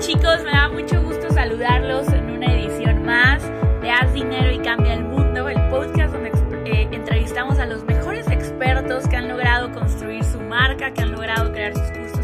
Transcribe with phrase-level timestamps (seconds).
[0.00, 3.42] chicos, me da mucho gusto saludarlos en una edición más
[3.82, 6.30] de Haz Dinero y Cambia el Mundo, el podcast donde
[6.64, 11.52] eh, entrevistamos a los mejores expertos que han logrado construir su marca, que han logrado
[11.52, 12.19] crear sus cursos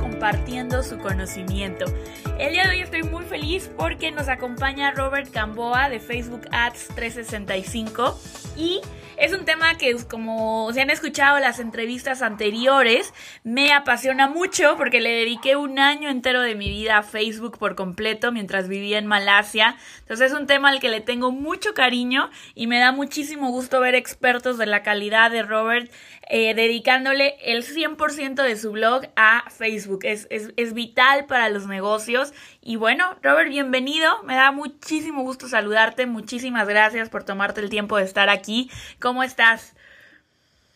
[0.00, 1.84] compartiendo su conocimiento.
[2.38, 6.88] El día de hoy estoy muy feliz porque nos acompaña Robert Gamboa de Facebook Ads
[6.94, 8.18] 365
[8.56, 8.80] y
[9.18, 13.12] es un tema que, como se han escuchado las entrevistas anteriores,
[13.42, 17.74] me apasiona mucho porque le dediqué un año entero de mi vida a Facebook por
[17.74, 19.76] completo mientras vivía en Malasia.
[19.98, 23.80] Entonces es un tema al que le tengo mucho cariño y me da muchísimo gusto
[23.80, 25.90] ver expertos de la calidad de Robert
[26.30, 30.00] eh, dedicándole el 100% de su blog a Facebook.
[30.02, 32.32] Es, es, es, vital para los negocios.
[32.62, 34.22] Y bueno, Robert, bienvenido.
[34.24, 36.06] Me da muchísimo gusto saludarte.
[36.06, 38.70] Muchísimas gracias por tomarte el tiempo de estar aquí.
[39.00, 39.74] ¿Cómo estás?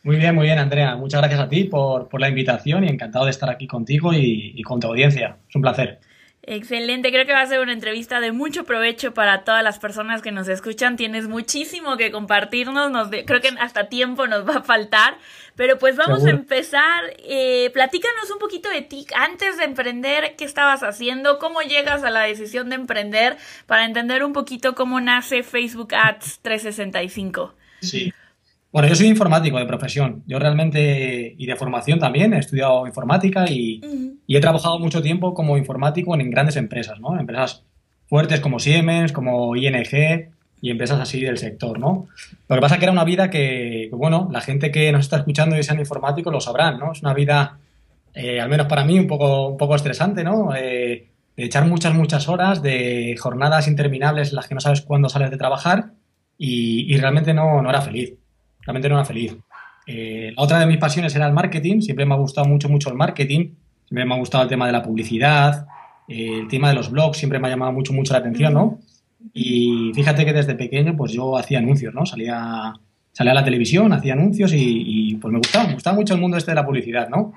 [0.03, 0.97] Muy bien, muy bien, Andrea.
[0.97, 4.53] Muchas gracias a ti por, por la invitación y encantado de estar aquí contigo y,
[4.57, 5.37] y con tu audiencia.
[5.49, 6.01] Es un placer.
[6.45, 10.23] Excelente, creo que va a ser una entrevista de mucho provecho para todas las personas
[10.23, 10.97] que nos escuchan.
[10.97, 15.19] Tienes muchísimo que compartirnos, nos creo que hasta tiempo nos va a faltar,
[15.55, 17.05] pero pues vamos a empezar.
[17.19, 22.11] Eh, platícanos un poquito de ti antes de emprender, qué estabas haciendo, cómo llegas a
[22.11, 27.55] la decisión de emprender para entender un poquito cómo nace Facebook Ads 365.
[27.83, 28.13] Sí,
[28.73, 30.23] bueno, yo soy informático de profesión.
[30.27, 33.83] Yo realmente, y de formación también, he estudiado informática y,
[34.27, 37.21] y he trabajado mucho tiempo como informático en, grandes empresas, ¿no?
[37.21, 37.65] Empresas
[38.07, 40.31] fuertes como Siemens, como ING
[40.63, 42.09] y empresas así del sector, ¿no?
[42.49, 45.19] Lo que pasa es que era una vida que, bueno, la gente que nos está
[45.19, 46.93] escuchando y sean informáticos lo sabrán, ¿no?
[46.93, 47.59] Es una vida,
[48.15, 50.55] eh, al menos para mí, un poco, un poco estresante, ¿no?
[50.57, 55.11] Eh, de echar muchas, muchas horas, de jornadas interminables en las que no sabes cuándo
[55.11, 55.91] sales de trabajar
[56.39, 58.15] y, y realmente no, no era feliz
[58.63, 59.37] realmente no era feliz.
[59.87, 62.97] Eh, otra de mis pasiones era el marketing, siempre me ha gustado mucho, mucho el
[62.97, 63.51] marketing,
[63.87, 65.67] siempre me ha gustado el tema de la publicidad,
[66.09, 68.81] eh, el tema de los blogs, siempre me ha llamado mucho, mucho la atención, ¿no?
[69.33, 72.07] Y fíjate que desde pequeño, pues yo hacía anuncios, ¿no?
[72.07, 72.73] Salía,
[73.13, 76.37] salía a la televisión, hacía anuncios y, pues me gustaba, me gustaba mucho el mundo
[76.37, 77.33] este de la publicidad, ¿no?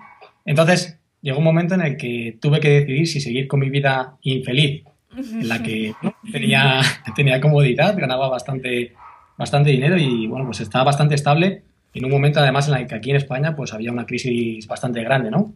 [0.45, 4.17] Entonces, llegó un momento en el que tuve que decidir si seguir con mi vida
[4.22, 4.83] infeliz,
[5.16, 5.94] en la que
[6.31, 6.81] tenía,
[7.16, 8.94] tenía comodidad, ganaba bastante
[9.38, 11.63] bastante dinero y bueno, pues estaba bastante estable
[11.96, 15.01] en un momento además en el que aquí en España pues había una crisis bastante
[15.01, 15.53] grande, ¿no?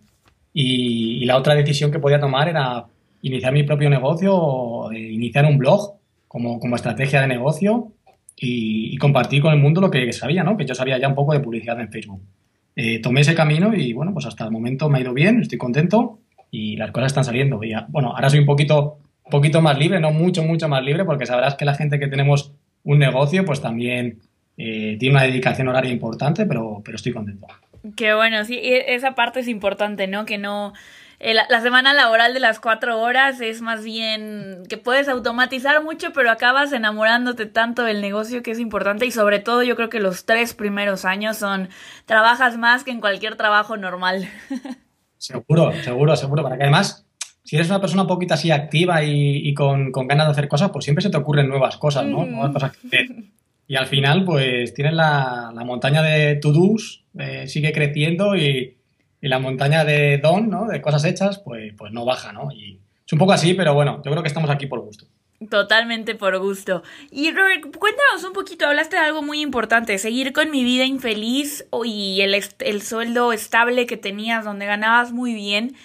[0.54, 2.86] Y, la otra decisión que podía tomar era
[3.22, 5.98] iniciar mi propio negocio o eh, iniciar un blog
[6.28, 7.92] como, como estrategia de negocio
[8.36, 10.58] y, compartir con el mundo lo que sabía, ¿no?
[10.58, 12.22] Que yo sabía ya un poco de publicidad en Facebook.
[12.76, 15.58] Eh, tomé ese camino y bueno, pues hasta el momento me ha ido bien, estoy
[15.58, 16.20] contento
[16.50, 17.62] y las cosas están saliendo.
[17.64, 18.98] Y, bueno, ahora soy un poquito,
[19.30, 22.54] poquito más libre, no mucho, mucho más libre, porque sabrás que la gente que tenemos
[22.84, 24.20] un negocio, pues también
[24.58, 27.48] eh, tiene una dedicación horaria importante, pero, pero estoy contento.
[27.96, 30.26] Qué bueno, sí, e, esa parte es importante, ¿no?
[30.26, 30.74] Que no...
[31.22, 36.14] Eh, la, semana laboral de las cuatro horas es más bien que puedes automatizar mucho,
[36.14, 40.00] pero acabas enamorándote tanto del negocio que es importante y sobre todo yo creo que
[40.00, 41.68] los tres primeros años son,
[42.06, 44.30] trabajas más que en cualquier trabajo normal.
[45.18, 47.06] Seguro, seguro, seguro, para que además
[47.50, 50.86] si eres una persona un poquito así activa y, con, ganas de hacer cosas, pues
[50.86, 52.20] siempre se te ocurren nuevas cosas, ¿no?
[52.20, 52.30] Mm.
[52.30, 53.08] Nuevas cosas que
[53.66, 58.78] Y al final, pues tienes la, montaña de to-dos, eh, sigue creciendo y,
[59.22, 60.68] la montaña de don, ¿no?
[60.68, 62.52] De cosas hechas, pues, pues no baja, ¿no?
[62.52, 65.08] Y es un poco así, pero bueno, yo creo que estamos aquí por gusto.
[65.50, 66.84] Totalmente por gusto.
[67.10, 71.66] Y Robert, cuéntanos un poquito, hablaste de algo muy importante, seguir con mi vida infeliz
[71.84, 75.76] y el, el sueldo estable que tenías, donde ganabas muy bien.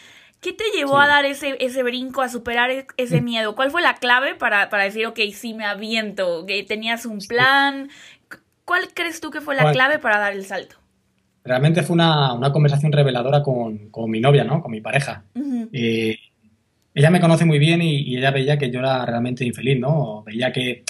[0.45, 3.25] ¿Qué te llevó a dar ese, ese brinco, a superar e, ese mm.
[3.25, 3.55] miedo?
[3.55, 6.45] ¿Cuál fue la clave para, decir, ok, sí me aviento?
[6.69, 7.89] ¿Tenías un plan?
[8.67, 10.77] ¿Cuál crees tú que fue la clave para dar el salto?
[11.45, 14.61] Realmente fue una, conversación reveladora con, mi novia, ¿no?
[14.61, 15.25] Con mi pareja.
[15.73, 16.19] Eh,
[16.93, 20.25] ella me conoce muy bien y, ella veía que yo era realmente infeliz, ¿no?
[20.25, 20.85] Veía que,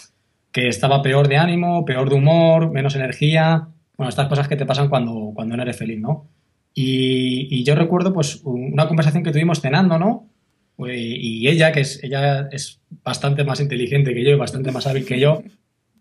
[0.50, 3.68] que, estaba peor de ánimo, peor de humor, menos energía.
[3.96, 6.26] Bueno, estas cosas que te pasan cuando, cuando no eres feliz, ¿no?
[6.74, 10.28] Y, yo recuerdo pues una conversación que tuvimos cenando, ¿no?
[10.76, 14.86] Pues, y ella, que es, ella es bastante más inteligente que yo y bastante más
[14.86, 15.42] hábil que yo,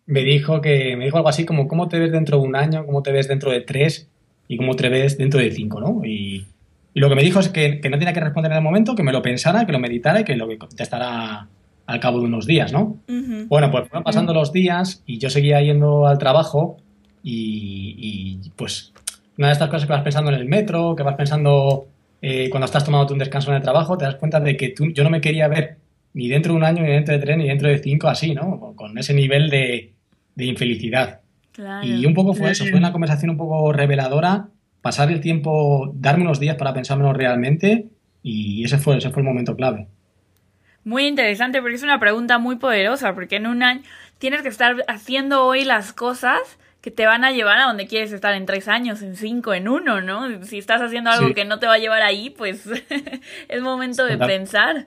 [0.06, 2.86] me dijo que me dijo algo así como cómo te ves dentro de un año,
[2.86, 4.10] cómo te ves dentro de tres
[4.48, 6.04] y cómo te ves dentro de cinco, ¿no?
[6.06, 6.48] Y,
[6.96, 9.02] lo que me dijo es que, que, no tenía que responder en el momento, que
[9.02, 11.48] me lo pensara, que lo meditara y que lo que contestara
[11.88, 12.98] al cabo de unos días, ¿no?
[13.48, 16.78] Bueno, pues fueron pasando los días y yo seguía yendo al trabajo
[17.24, 17.96] y,
[18.44, 18.94] y pues
[19.38, 21.88] una de estas cosas que vas pensando en el metro, que vas pensando
[22.22, 24.92] eh, cuando estás tomando un descanso en el trabajo, te das cuenta de que tú,
[24.92, 25.78] yo no me quería ver
[26.14, 28.74] ni dentro de un año, ni dentro de tres, ni dentro de cinco, así, ¿no?
[28.76, 29.94] Con ese nivel de,
[30.38, 31.22] infelicidad.
[31.84, 34.48] Y un poco fue eso, fue una conversación un poco reveladora,
[34.82, 37.88] pasar el tiempo, darme unos días para pensármelo realmente
[38.22, 39.88] Y ese fue, ese fue el momento clave.
[40.84, 43.82] Muy interesante porque es una pregunta muy poderosa, porque en un año
[44.18, 46.40] tienes que estar haciendo hoy las cosas
[46.84, 49.70] que te van a llevar a donde quieres estar en tres años, en cinco, en
[49.70, 50.44] uno, ¿no?
[50.44, 52.68] Si estás haciendo algo que no te va a llevar ahí, pues
[53.48, 54.86] es momento de pensar.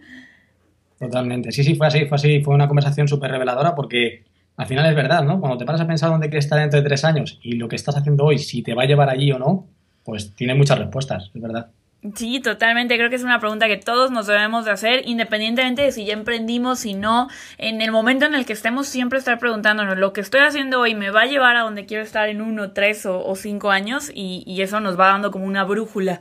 [0.99, 1.53] Totalmente.
[1.53, 2.43] Sí, sí, fue así, fue así.
[2.43, 4.25] Fue una conversación súper reveladora porque
[4.59, 5.41] al final es verdad, ¿no?
[5.41, 7.77] Cuando te paras a pensar dónde quieres estar dentro de tres años y lo que
[7.77, 9.67] estás haciendo hoy, si te va a llevar allí o no,
[10.05, 11.71] pues tiene muchas respuestas, es verdad.
[12.15, 12.97] Sí, totalmente.
[12.97, 16.13] Creo que es una pregunta que todos nos debemos de hacer, independientemente de si ya
[16.13, 17.29] emprendimos, si no.
[17.59, 20.95] En el momento en el que estemos, siempre estar preguntándonos, lo que estoy haciendo hoy
[20.95, 24.45] me va a llevar a donde quiero estar en uno, tres o, cinco años, y,
[24.47, 26.21] y, eso nos va dando como una brújula.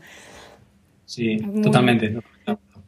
[1.06, 2.20] Sí, totalmente.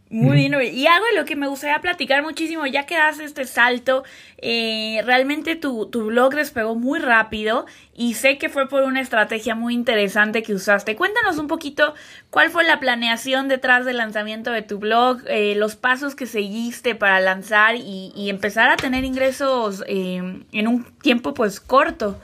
[0.10, 3.44] Muy bien, y algo de lo que me gustaría platicar muchísimo, ya que das este
[3.44, 4.06] salto,
[4.38, 9.54] eh, realmente tu, tu, blog despegó muy rápido y sé que fue por una estrategia
[9.54, 10.96] muy interesante que usaste.
[10.96, 11.94] Cuéntanos un poquito
[12.30, 16.96] cuál fue la planeación detrás del lanzamiento de tu blog, eh, los pasos que seguiste
[16.96, 20.22] para lanzar y, y empezar a tener ingresos eh,
[20.54, 22.18] en un tiempo pues corto.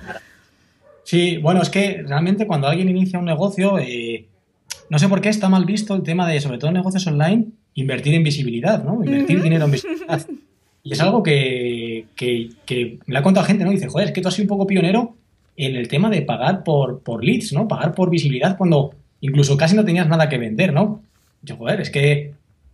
[1.03, 3.77] Sí, bueno, es que realmente cuando alguien inicia un negocio,
[4.89, 8.13] no sé por qué está mal visto el tema de, sobre todo negocios online, invertir
[8.13, 9.03] en visibilidad, ¿no?
[9.03, 10.21] Invertir dinero en visibilidad.
[10.83, 13.71] Y es algo que, que, que, me ha contado gente, ¿no?
[13.71, 15.15] Dice, joder, es que tú has sido un poco pionero
[15.55, 17.67] en el tema de pagar por, por leads, ¿no?
[17.67, 21.01] Pagar por visibilidad cuando incluso casi no tenías nada que vender, ¿no?
[21.41, 22.33] Yo, joder, es que,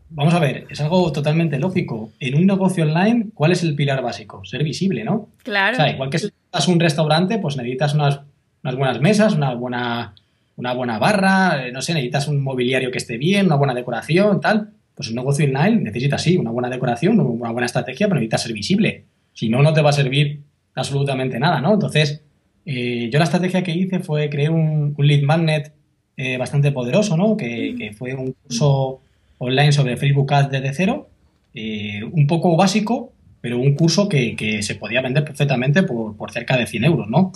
[0.10, 2.12] vamos a ver, es algo totalmente lógico.
[2.20, 4.44] En un negocio online, ¿cuál es el pilar básico?
[4.44, 5.30] Ser visible, ¿no?
[5.44, 5.74] Claro.
[5.74, 8.22] O sea, igual que si estás un restaurante, pues necesitas unas,
[8.64, 10.16] unas buenas mesas, una buena,
[10.56, 14.42] una buena barra, eh, no sé, necesitas un mobiliario que esté bien, una buena decoración,
[14.42, 18.38] tal pues un negocio online necesita, sí, una buena decoración, una buena estrategia, pero necesita
[18.38, 19.06] ser visible.
[19.32, 20.42] Si no, no te va a servir
[20.76, 21.76] absolutamente nada, ¿no?
[21.76, 22.22] Entonces,
[22.66, 25.72] eh, yo la estrategia que hice fue crear un, lead magnet
[26.18, 27.38] eh, bastante poderoso, ¿no?
[27.38, 29.00] Que, fue un curso
[29.38, 31.08] online sobre Facebook Ads desde cero,
[31.54, 36.68] eh, un poco básico, pero un curso que, se podía vender perfectamente por, cerca de
[36.68, 37.32] 100 euros, ¿no?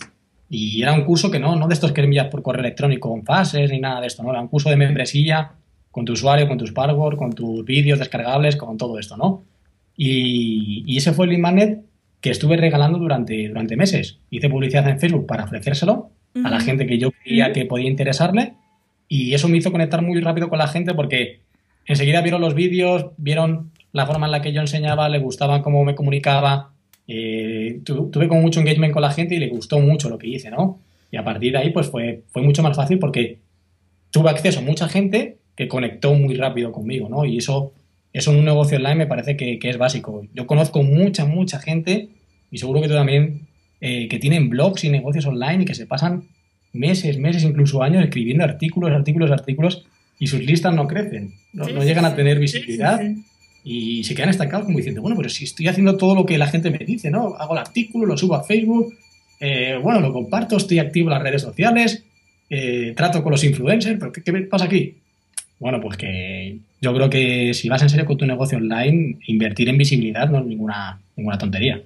[0.49, 3.23] Y era un curso que no, no de estos que envías por correo electrónico con
[3.23, 4.31] fases ni nada de esto, ¿no?
[4.31, 5.53] Era un curso de membresía
[5.93, 9.43] con tu usuario, con tus passwords, con tus vídeos descargables, con todo esto, ¿no?
[9.95, 11.81] Y, ese fue el lead magnet
[12.19, 14.17] que estuve regalando durante, durante meses.
[14.31, 16.09] Hice publicidad en Facebook para ofrecérselo
[16.43, 18.53] a la gente que yo creía que podía interesarle
[19.07, 21.41] y eso me hizo conectar muy rápido con la gente porque
[21.85, 25.85] enseguida vieron los vídeos, vieron la forma en la que yo enseñaba, le gustaba cómo
[25.85, 26.71] me comunicaba,
[27.07, 30.49] eh, tuve como mucho engagement con la gente y le gustó mucho lo que hice,
[30.49, 30.79] ¿no?
[31.11, 33.37] Y a partir de ahí pues fue, fue mucho más fácil porque
[34.09, 37.25] tuve acceso a mucha gente que conectó muy rápido conmigo, ¿no?
[37.25, 37.73] Y eso,
[38.11, 40.25] eso en un negocio online me parece que, es básico.
[40.33, 42.09] Yo conozco mucha, mucha gente,
[42.51, 43.47] y seguro que tú también,
[43.81, 46.23] eh, que tienen blogs y negocios online y que se pasan
[46.71, 49.85] meses, meses, incluso años escribiendo artículos, artículos, artículos,
[50.19, 53.01] y sus listas no crecen, no, llegan a tener visibilidad.
[53.65, 56.47] y se quedan estancados como diciendo, bueno, pero si estoy haciendo todo lo que la
[56.47, 57.35] gente me dice, ¿no?
[57.35, 58.93] Hago el artículo, lo subo a Facebook,
[59.39, 62.03] eh, bueno, lo comparto, estoy activo en las redes sociales,
[62.49, 64.95] eh, trato con los influencers, pero ¿qué, pasa aquí?
[65.63, 69.69] Bueno, pues que yo creo que si vas en serio con tu negocio online, invertir
[69.69, 71.79] en visibilidad no es ninguna, ninguna tontería.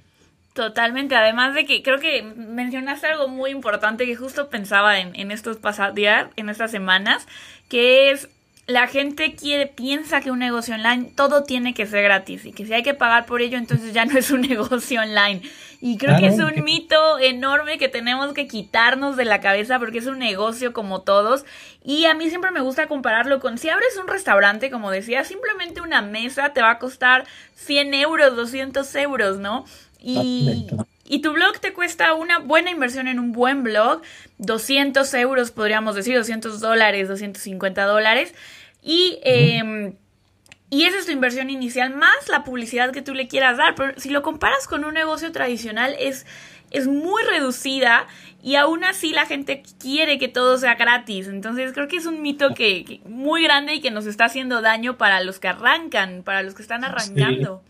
[0.54, 5.30] Totalmente, además de que creo que mencionaste algo muy importante que justo pensaba en, en
[5.30, 5.60] estos
[5.94, 7.28] días, en estas semanas,
[7.70, 8.30] que es
[8.68, 12.66] la gente quiere, piensa que un negocio online todo tiene que ser gratis y que
[12.66, 15.42] si hay que pagar por ello, entonces ya no es un negocio online.
[15.80, 20.00] Y creo que es un mito enorme que tenemos que quitarnos de la cabeza porque
[20.00, 21.46] es un negocio como todos.
[21.84, 25.80] Y a mí siempre me gusta compararlo con si abres un restaurante, como decía, simplemente
[25.80, 29.66] una mesa te va a costar 100 euros, 200 euros, ¿no?
[30.02, 30.68] Y,
[31.06, 34.02] y tu blog te cuesta una buena inversión en un buen blog,
[34.40, 38.34] 200 euros podríamos decir, 200 dólares, 250 dólares.
[38.82, 39.94] Y, eh,
[40.70, 43.76] y esa es tu inversión inicial más la publicidad que tú le quieras dar.
[43.76, 46.26] Pero si lo comparas con un negocio tradicional es,
[46.72, 48.08] es muy reducida
[48.44, 51.28] y aún así la gente quiere que todo sea gratis.
[51.28, 54.98] Entonces creo que es un mito que, muy grande y que nos está haciendo daño
[54.98, 57.62] para los que arrancan, para los que están arrancando.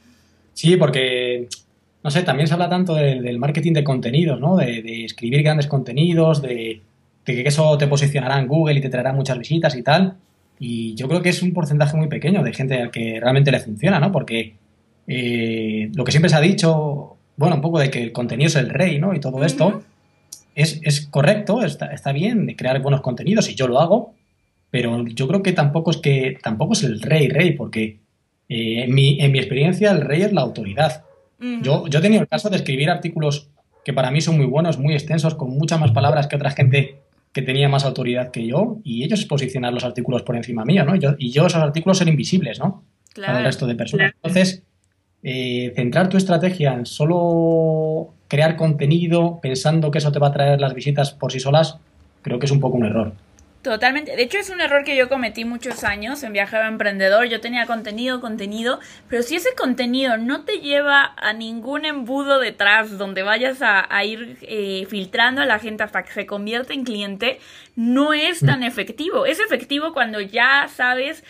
[0.53, 1.47] Sí, porque
[2.03, 4.55] no sé, también se habla tanto del, marketing de contenidos, ¿no?
[4.55, 6.81] De, escribir grandes contenidos, de,
[7.25, 10.15] que eso te posicionará en Google y te traerá muchas visitas y tal.
[10.59, 13.59] Y yo creo que es un porcentaje muy pequeño de gente al que realmente le
[13.59, 14.11] funciona, ¿no?
[14.11, 14.55] Porque
[15.07, 18.55] eh, lo que siempre se ha dicho, bueno, un poco de que el contenido es
[18.55, 19.13] el rey, ¿no?
[19.13, 19.83] Y todo esto
[20.55, 24.13] es, es, correcto, está, está bien de crear buenos contenidos y yo lo hago,
[24.71, 27.99] pero yo creo que tampoco es que tampoco es el rey, rey, porque
[28.49, 31.03] eh, en, mi, en mi experiencia el rey es la autoridad.
[31.61, 33.51] Yo, yo he tenido el caso de escribir artículos
[33.85, 36.97] que para mí son muy buenos, muy extensos, con muchas más palabras que otra gente
[37.37, 40.95] que tenía más autoridad que yo y ellos posicionar los artículos por encima mío, ¿no?
[40.95, 42.83] y yo esos artículos ser invisibles, ¿no?
[43.15, 44.11] Para el resto de personas.
[44.15, 44.63] Entonces,
[45.21, 50.59] eh, centrar tu estrategia en solo crear contenido pensando que eso te va a traer
[50.59, 51.77] las visitas por sí solas,
[52.23, 53.13] creo que es un poco un error.
[53.67, 54.15] Totalmente.
[54.15, 57.25] De hecho, es un error que yo cometí muchos años en Viajero Emprendedor.
[57.25, 62.97] Yo tenía contenido, contenido, pero si ese contenido no te lleva a ningún embudo detrás
[62.97, 67.41] donde vayas a, ir eh, filtrando a la gente hasta que se convierta en cliente,
[67.75, 68.63] no es tan mm.
[68.63, 69.25] efectivo.
[69.25, 71.25] Es efectivo cuando ya sabes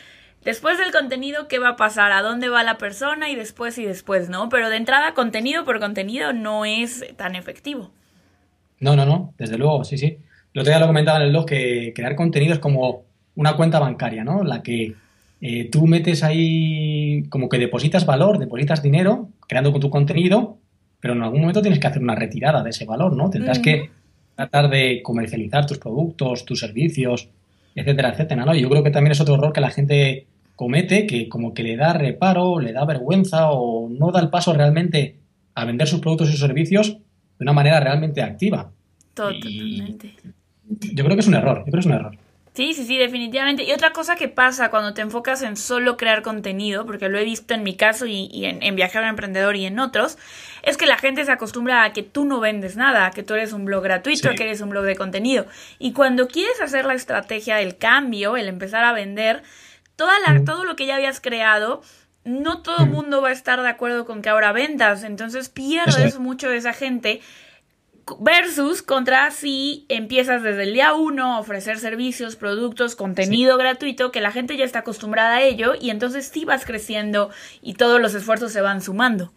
[0.45, 3.85] después del contenido qué va a pasar, a dónde va la persona y después y
[3.85, 4.49] después, ¿no?
[4.49, 7.89] Pero de entrada, contenido por contenido no es tan efectivo.
[8.79, 10.19] No, no, no, desde luego, sí, sí.
[10.57, 13.03] El otro día lo comentaba en el blog que crear contenido es como
[13.35, 14.43] una cuenta bancaria, ¿no?
[14.43, 14.95] La que
[15.39, 20.57] eh, tú metes ahí como que depositas valor, depositas dinero creando con tu contenido,
[20.99, 23.29] pero en algún momento tienes que hacer una retirada de ese valor, ¿no?
[23.29, 23.91] Tendrás que
[24.33, 27.29] tratar de comercializar tus productos, tus servicios,
[27.75, 28.55] etcétera, etcétera, ¿no?
[28.55, 31.75] Yo creo que también es otro error que la gente comete, que como que le
[31.75, 35.17] da reparo, le da vergüenza o no da el paso realmente
[35.53, 36.97] a vender sus productos y sus servicios
[37.37, 38.71] de una manera realmente activa.
[39.13, 40.15] Totalmente
[40.67, 42.17] yo creo que es un error, yo creo que es un error.
[42.57, 43.63] Sí, sí, sí, definitivamente.
[43.65, 47.23] Y otra cosa que pasa cuando te enfocas en solo crear contenido, porque lo he
[47.23, 50.17] visto en mi caso y, en, en Viajero Emprendedor y en otros,
[50.63, 53.53] es que la gente se acostumbra a que tú no vendes nada, que tú eres
[53.53, 55.45] un blog gratuito, que eres un blog de contenido.
[55.77, 59.43] Y cuando quieres hacer la estrategia del cambio, el empezar a vender,
[59.95, 61.83] toda la, todo lo que ya habías creado,
[62.25, 65.03] no todo el mundo va a estar de acuerdo con que ahora vendas.
[65.03, 67.21] Entonces pierdes mucho de esa gente
[68.19, 74.21] versus contra si empiezas desde el día uno a ofrecer servicios, productos, contenido gratuito, que
[74.21, 77.29] la gente ya está acostumbrada a ello y entonces sí vas creciendo
[77.61, 79.31] y todos los esfuerzos se van sumando.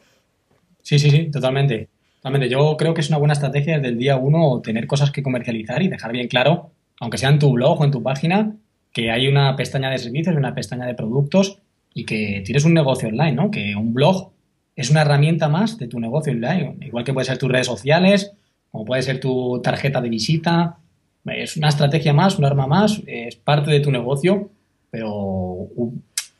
[0.83, 1.89] Sí, sí, sí, totalmente.
[2.17, 2.50] Totalmente.
[2.50, 5.83] Yo creo que es una buena estrategia desde el día uno tener cosas que comercializar
[5.83, 8.57] y dejar bien claro, aunque sea en tu blog o en tu página,
[8.93, 11.59] que hay una pestaña de servicios y una pestaña de productos
[11.95, 13.50] y que tienes un negocio online, ¿no?
[13.50, 14.33] Que un blog
[14.77, 18.33] es una herramienta más de tu negocio online, igual que puede ser tus redes sociales,
[18.71, 20.79] como puede ser tu tarjeta de visita.
[21.27, 24.50] Es una estrategia más, un arma más, es parte de tu negocio,
[24.91, 25.69] pero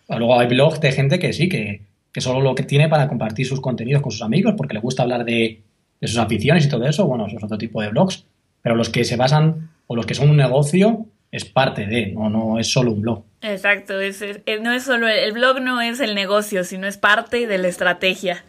[0.08, 1.82] luego hay blogs de gente que sí, que,
[2.12, 5.02] que, solo lo que tiene para compartir sus contenidos con sus amigos, porque le gusta
[5.02, 5.60] hablar de,
[6.00, 8.25] de sus aficiones y todo eso, bueno, eso es otro tipo de blogs,
[8.62, 12.28] pero los que se basan o los que son un negocio es parte de, no,
[12.28, 13.25] no es solo un blog.
[13.42, 17.68] Exacto, no es solo el blog no es el negocio, sino es parte de la
[17.68, 18.44] estrategia.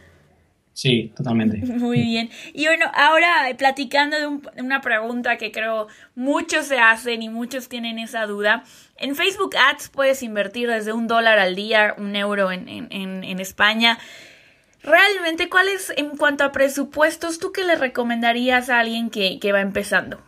[0.74, 1.58] Sí, totalmente.
[1.66, 2.30] Muy bien.
[2.54, 7.68] Y bueno, ahora eh, platicando de, una pregunta que creo muchos se hacen y muchos
[7.68, 8.64] tienen esa duda.
[8.98, 13.98] En Facebook Ads puedes invertir desde un dólar al día, un euro en, en, España.
[14.84, 19.52] Realmente, ¿cuál es, en cuanto a presupuestos, tú qué le recomendarías a alguien que, que
[19.52, 20.22] va empezando?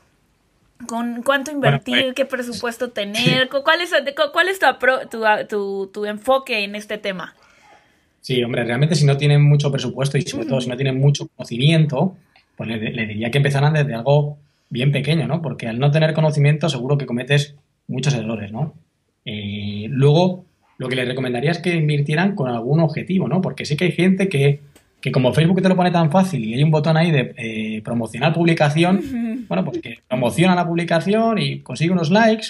[0.88, 2.02] ¿Con cuánto invertir?
[2.04, 3.50] Pues, ¿Qué presupuesto tener?
[3.50, 3.92] ¿Cuál es,
[4.34, 4.68] cuál es tu,
[5.48, 7.36] tu, tu enfoque en este tema?
[8.24, 11.28] Sí, hombre, realmente si no tienen mucho presupuesto y sobre todo si no tienen mucho
[11.36, 12.16] conocimiento,
[12.56, 14.38] pues le, diría que empezaran desde algo
[14.70, 15.42] bien pequeño, ¿no?
[15.42, 18.76] Porque al no tener conocimiento seguro que cometes muchos errores, ¿no?
[19.26, 20.46] Eh, luego,
[20.78, 23.42] lo que les recomendaría es que invirtieran con algún objetivo, ¿no?
[23.42, 24.62] Porque sí que hay gente que,
[25.02, 27.82] que como Facebook te lo pone tan fácil y hay un botón ahí de eh,
[27.84, 32.48] promocionar publicación, bueno, pues que promociona la publicación y consigue unos likes,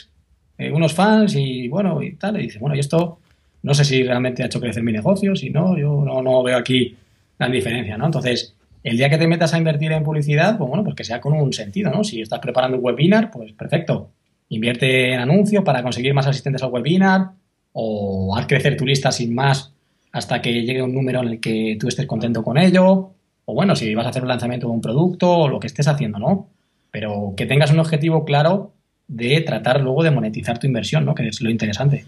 [0.60, 3.18] eh, unos fans y bueno, y tal, y dice, bueno, y esto
[3.64, 6.96] no sé si realmente ha hecho crecer mi negocio, si no, yo no, veo aquí
[7.40, 8.06] gran diferencia, ¿no?
[8.06, 11.22] Entonces, el día que te metas a invertir en publicidad, pues bueno, pues que sea
[11.22, 12.04] con un sentido, ¿no?
[12.04, 14.12] Si estás preparando un webinar, pues perfecto.
[14.50, 17.32] Invierte en anuncios para conseguir más asistentes al webinar
[17.72, 19.74] o haz crecer tu lista sin más
[20.12, 23.12] hasta que llegue un número en el que tú estés contento con ello.
[23.46, 25.88] O bueno, si vas a hacer un lanzamiento de un producto o lo que estés
[25.88, 26.50] haciendo, ¿no?
[26.92, 28.73] Pero que tengas un objetivo claro
[29.08, 31.14] de tratar luego de monetizar tu inversión, ¿no?
[31.16, 32.06] Que es lo interesante.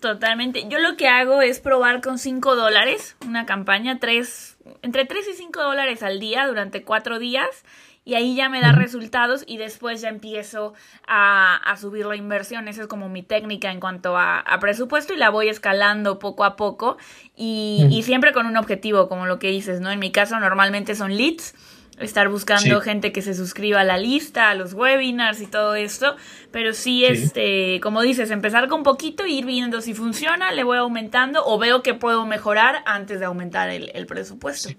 [0.00, 0.68] totalmente.
[0.68, 5.36] Yo lo que hago es probar con 5 dólares una campaña, tres, entre 3 y
[5.36, 7.64] 5 dólares al día durante 4 días
[8.04, 10.72] y ahí ya me da resultados y después ya empiezo
[11.06, 12.66] a, subir la inversión.
[12.68, 16.56] Esa es como mi técnica en cuanto a, presupuesto y la voy escalando poco a
[16.56, 16.96] poco
[17.36, 19.90] y, y siempre con un objetivo, como lo que dices, ¿no?
[19.90, 21.54] En mi caso normalmente son leads
[22.00, 26.16] estar buscando gente que se suscriba a la lista, a los webinars y todo esto,
[26.50, 30.78] pero sí, este, como dices, empezar con poquito e ir viendo si funciona, le voy
[30.78, 34.70] aumentando o veo que puedo mejorar antes de aumentar el, presupuesto.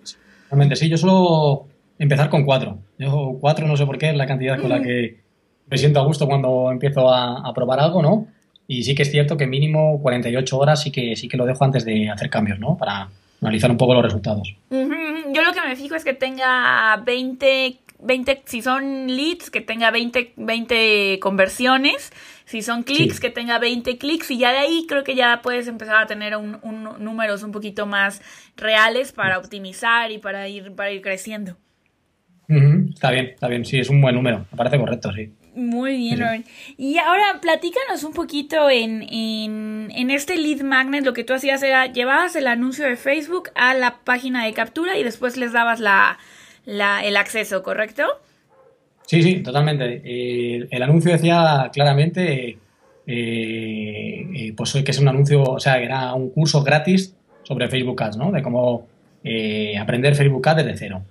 [0.50, 2.80] Realmente sí, yo suelo empezar con cuatro.
[2.98, 5.20] Yo cuatro no sé por qué es la cantidad con la que
[5.70, 8.28] me siento a gusto cuando empiezo a, a, probar algo, ¿no?
[8.68, 11.64] Y sí que es cierto que mínimo 48 horas sí que sí que lo dejo
[11.64, 12.78] antes de hacer cambios, ¿no?
[12.78, 13.10] Para
[13.42, 14.56] analizar un poco los resultados.
[14.70, 19.92] Yo lo que me fijo es que tenga 20 20, si son leads, que tenga
[19.92, 22.12] 20, 20 conversiones,
[22.46, 25.68] si son clics, que tenga 20 clics y ya de ahí creo que ya puedes
[25.68, 26.60] empezar a tener un,
[27.00, 28.22] números un poquito más
[28.56, 31.58] reales para optimizar y para ir, para ir creciendo.
[32.48, 35.32] Está bien, está bien, sí, es un buen número, me parece correcto, sí.
[35.56, 36.46] Muy bien.
[36.78, 41.88] Y ahora platícanos un poquito en, en, este lead magnet, lo que tú hacías era,
[41.88, 46.18] llevabas el anuncio de Facebook a la página de captura y después les dabas la,
[46.66, 48.04] el acceso, ¿correcto?
[49.06, 50.02] Sí, sí, totalmente.
[50.04, 52.58] Eh, el anuncio decía claramente
[53.08, 58.02] eh, eh, pues que es un anuncio, o sea, era un curso gratis sobre Facebook
[58.04, 58.32] Ads, ¿no?
[58.32, 58.88] De cómo
[59.80, 61.02] aprender Facebook Ads desde cero.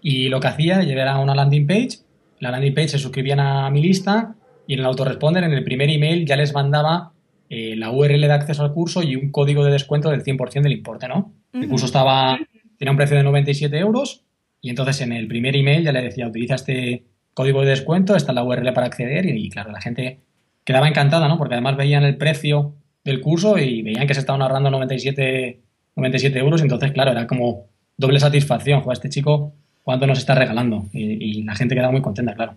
[0.00, 1.98] Y lo que hacía, era una landing page,
[2.40, 4.34] la landing page se suscribían a mi lista
[4.66, 7.12] y en el autoresponder, en el primer email, ya les mandaba
[7.50, 11.08] la URL de acceso al curso y un código de descuento del 100% del importe,
[11.08, 11.32] ¿no?
[11.52, 12.38] El curso estaba,
[12.76, 14.24] tenía un precio de 97 euros
[14.60, 18.32] y entonces en el primer email ya le decía, utiliza este código de descuento, está
[18.32, 20.20] la URL para acceder y, claro, la gente
[20.64, 21.38] quedaba encantada, ¿no?
[21.38, 25.60] Porque además veían el precio del curso y veían que se estaban ahorrando 97,
[25.96, 28.82] 97 euros, entonces, claro, era como doble satisfacción.
[28.82, 29.54] Joder, este chico,
[29.88, 30.84] ¿cuánto nos está regalando?
[30.92, 32.56] Y, y la gente quedaba muy contenta, claro.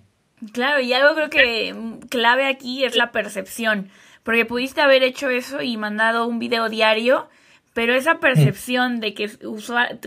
[0.52, 1.74] Claro, y algo creo que
[2.10, 3.88] clave aquí es la percepción,
[4.24, 7.30] porque pudiste haber hecho eso y mandado un video diario
[7.74, 9.30] pero esa percepción de que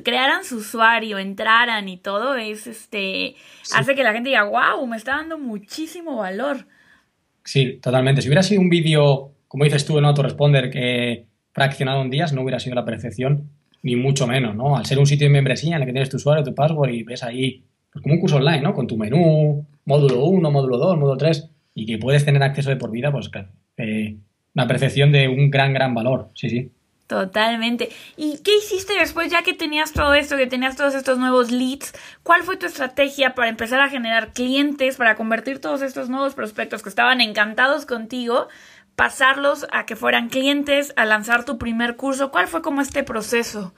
[0.02, 3.36] crearan su usuario, entraran y todo, es este
[3.74, 6.66] hace que la gente diga, wow, me está dando muchísimo valor.
[7.42, 8.20] Sí, totalmente.
[8.20, 12.42] Si hubiera sido un vídeo, como dices tú en autoresponder, que fraccionado en días, no
[12.42, 13.48] hubiera sido la percepción,
[13.84, 14.76] ni mucho menos, ¿no?
[14.76, 17.02] Al ser un sitio de membresía en el que tienes tu usuario, tu password y
[17.02, 17.62] ves ahí,
[17.92, 18.74] pues como un curso online, ¿no?
[18.74, 22.76] Con tu menú, módulo 1, módulo 2, módulo 3, y que puedes tener acceso de
[22.76, 24.16] por vida, pues claro, eh,
[24.54, 26.70] una percepción de un gran, gran valor, sí, sí.
[27.06, 27.90] Totalmente.
[28.16, 31.92] ¿Y qué hiciste después, ya que tenías todo esto, que tenías todos estos nuevos leads?
[32.22, 36.82] ¿Cuál fue tu estrategia para empezar a generar clientes, para convertir todos estos nuevos prospectos
[36.82, 38.48] que estaban encantados contigo,
[38.96, 42.30] pasarlos a que fueran clientes, a lanzar tu primer curso?
[42.30, 43.74] ¿Cuál fue como este proceso?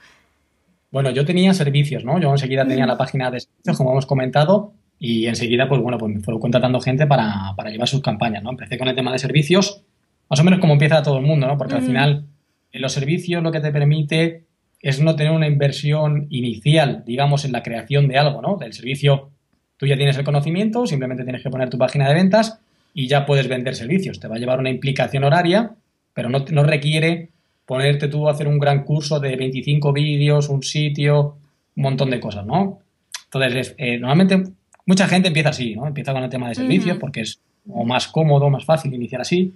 [0.91, 2.19] Bueno, yo tenía servicios, ¿no?
[2.19, 6.13] Yo enseguida tenía la página de servicios, como hemos comentado, y enseguida, pues bueno, pues
[6.13, 8.51] me fueron contratando gente para, para llevar sus campañas, ¿no?
[8.51, 9.83] Empecé con el tema de servicios,
[10.29, 11.57] más o menos como empieza todo el mundo, ¿no?
[11.57, 12.25] Porque al final
[12.71, 14.45] en los servicios lo que te permite
[14.81, 18.57] es no tener una inversión inicial, digamos, en la creación de algo, ¿no?
[18.57, 19.31] Del servicio,
[19.77, 22.59] tú ya tienes el conocimiento, simplemente tienes que poner tu página de ventas
[22.93, 24.19] y ya puedes vender servicios.
[24.19, 25.75] Te va a llevar una implicación horaria,
[26.13, 27.29] pero no, no requiere
[27.65, 31.37] ponerte tú a hacer un gran curso de 25 vídeos, un sitio,
[31.75, 32.79] un montón de cosas, ¿no?
[33.25, 34.51] Entonces, eh, normalmente
[34.85, 35.85] mucha gente empieza así, ¿no?
[35.85, 39.53] Empieza con el tema de servicios porque es más cómodo, más fácil iniciar así.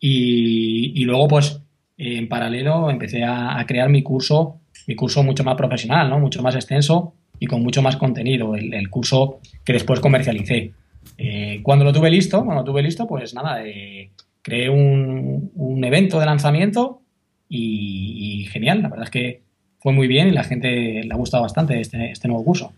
[0.00, 1.60] Y, y luego, pues,
[1.96, 6.18] en paralelo empecé a, crear mi curso, mi curso mucho más profesional, ¿no?
[6.18, 10.72] mucho más extenso y con mucho más contenido, el, curso que después comercialicé.
[11.18, 14.10] Eh, cuando lo tuve listo, cuando lo tuve listo, pues nada, eh,
[14.42, 17.02] creé un, evento de lanzamiento
[17.48, 19.42] y, genial, la verdad es que
[19.80, 22.72] fue muy bien y la gente le ha gustado bastante este, este nuevo curso.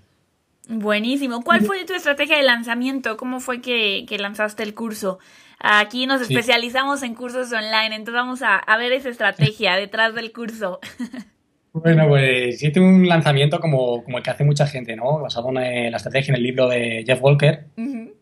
[0.69, 1.43] Buenísimo.
[1.43, 3.17] ¿Cuál fue tu estrategia de lanzamiento?
[3.19, 5.19] ¿Cómo fue que, que lanzaste el curso?
[5.67, 10.79] Aquí nos especializamos en cursos online, entonces vamos a, ver esa estrategia detrás del curso.
[11.75, 15.19] Bueno, pues hice un lanzamiento como, como, el que hace mucha gente, ¿no?
[15.19, 17.67] Basado en la estrategia en el libro de Jeff Walker,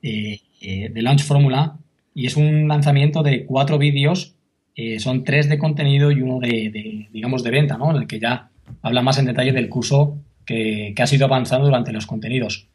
[0.02, 1.76] eh, eh, de Launch Formula,
[2.14, 4.36] y es un lanzamiento de cuatro vídeos,
[4.74, 7.90] eh, son tres de contenido y uno de, digamos, de venta, ¿no?
[7.90, 8.48] En el que ya
[8.80, 12.68] habla más en detalle del curso que, que ha sido avanzando durante los contenidos.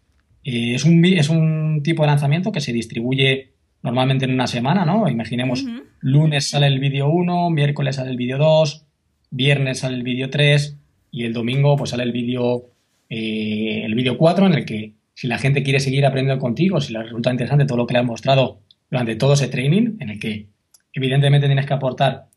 [0.44, 5.10] es, un, es un tipo de lanzamiento que se distribuye normalmente en una semana, ¿no?
[5.10, 5.66] Imaginemos,
[6.02, 8.87] lunes sale el vídeo 1, miércoles sale el vídeo 2,
[9.30, 10.78] viernes sale el vídeo 3
[11.12, 12.66] y el domingo pues sale el vídeo
[13.10, 16.94] eh, el vídeo 4 en el que si la gente quiere seguir aprendiendo contigo, si
[16.94, 18.60] le resulta interesante todo lo que le has mostrado
[18.92, 20.48] durante todo ese training, en el que
[20.94, 22.28] evidentemente tienes que aportar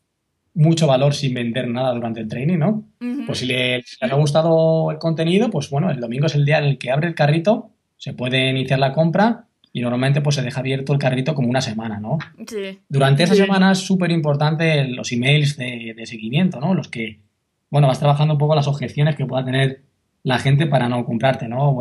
[0.53, 2.83] mucho valor sin vender nada durante el training, ¿no?
[3.27, 6.43] Pues si le, si les ha gustado el contenido, pues bueno, el domingo es el
[6.43, 10.35] día en el que abre el carrito, se puede iniciar la compra y normalmente pues
[10.35, 12.19] se deja abierto el carrito como una semana, ¿no?
[12.47, 12.79] Sí.
[12.89, 16.73] Durante esa semana es súper importante los emails de, seguimiento, ¿no?
[16.73, 17.19] Los que,
[17.69, 19.81] bueno, vas trabajando un poco las objeciones que pueda tener
[20.23, 21.73] la gente para no comprarte, ¿no?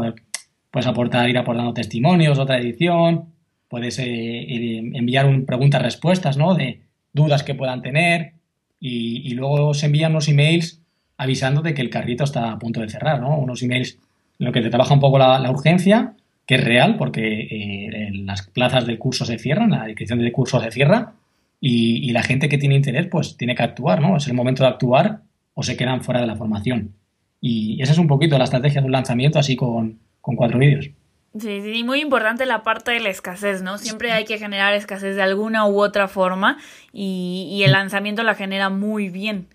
[0.70, 3.26] Puedes aportar, ir aportando testimonios, otra edición,
[3.68, 6.55] puedes eh, enviar un preguntas-respuestas, ¿no?
[6.55, 6.81] De
[7.12, 8.35] dudas que puedan tener
[8.79, 10.81] y, luego se envían unos emails
[11.16, 13.37] avisando de que el carrito está a punto de cerrar, ¿no?
[13.37, 13.98] Unos emails
[14.38, 16.14] en los que te trabaja un poco la, la urgencia
[16.51, 20.61] que es real porque eh, las plazas del curso se cierran, la inscripción del curso
[20.61, 21.13] se cierra
[21.61, 24.17] y, la gente que tiene interés pues tiene que actuar, ¿no?
[24.17, 25.21] Es el momento de actuar
[25.55, 26.97] o se quedan fuera de la formación.
[27.41, 30.91] Y esa es un poquito la estrategia de un lanzamiento así con, cuatro vídeos.
[31.39, 33.79] Sí, sí, muy importante la parte de la escasez, ¿no?
[33.79, 36.59] Siempre hay que generar escasez de alguna u otra forma
[36.93, 39.47] y, el lanzamiento la genera muy bien.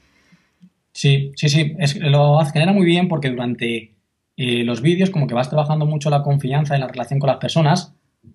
[0.94, 3.95] Sí, sí, sí, lo genera muy bien porque durante
[4.38, 7.38] eh, los vídeos como que vas trabajando mucho la confianza y la relación con las
[7.38, 7.94] personas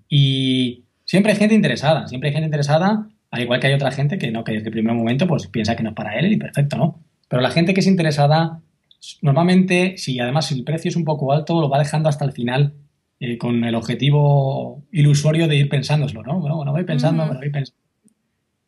[0.08, 4.18] y siempre hay gente interesada, siempre hay gente interesada, al igual que hay otra gente
[4.18, 6.36] que no, que desde el primer momento pues piensa que no es para él y
[6.36, 7.00] perfecto, ¿no?
[7.28, 8.60] Pero la gente que es interesada,
[9.22, 12.32] normalmente, si además si el precio es un poco alto, lo va dejando hasta el
[12.32, 12.74] final
[13.20, 16.40] eh, con el objetivo ilusorio de ir pensándoslo, ¿no?
[16.40, 17.78] Bueno, bueno voy pensando, voy pensando.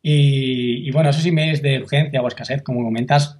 [0.02, 3.38] Y, bueno, esos emails de urgencia o escasez, como comentas,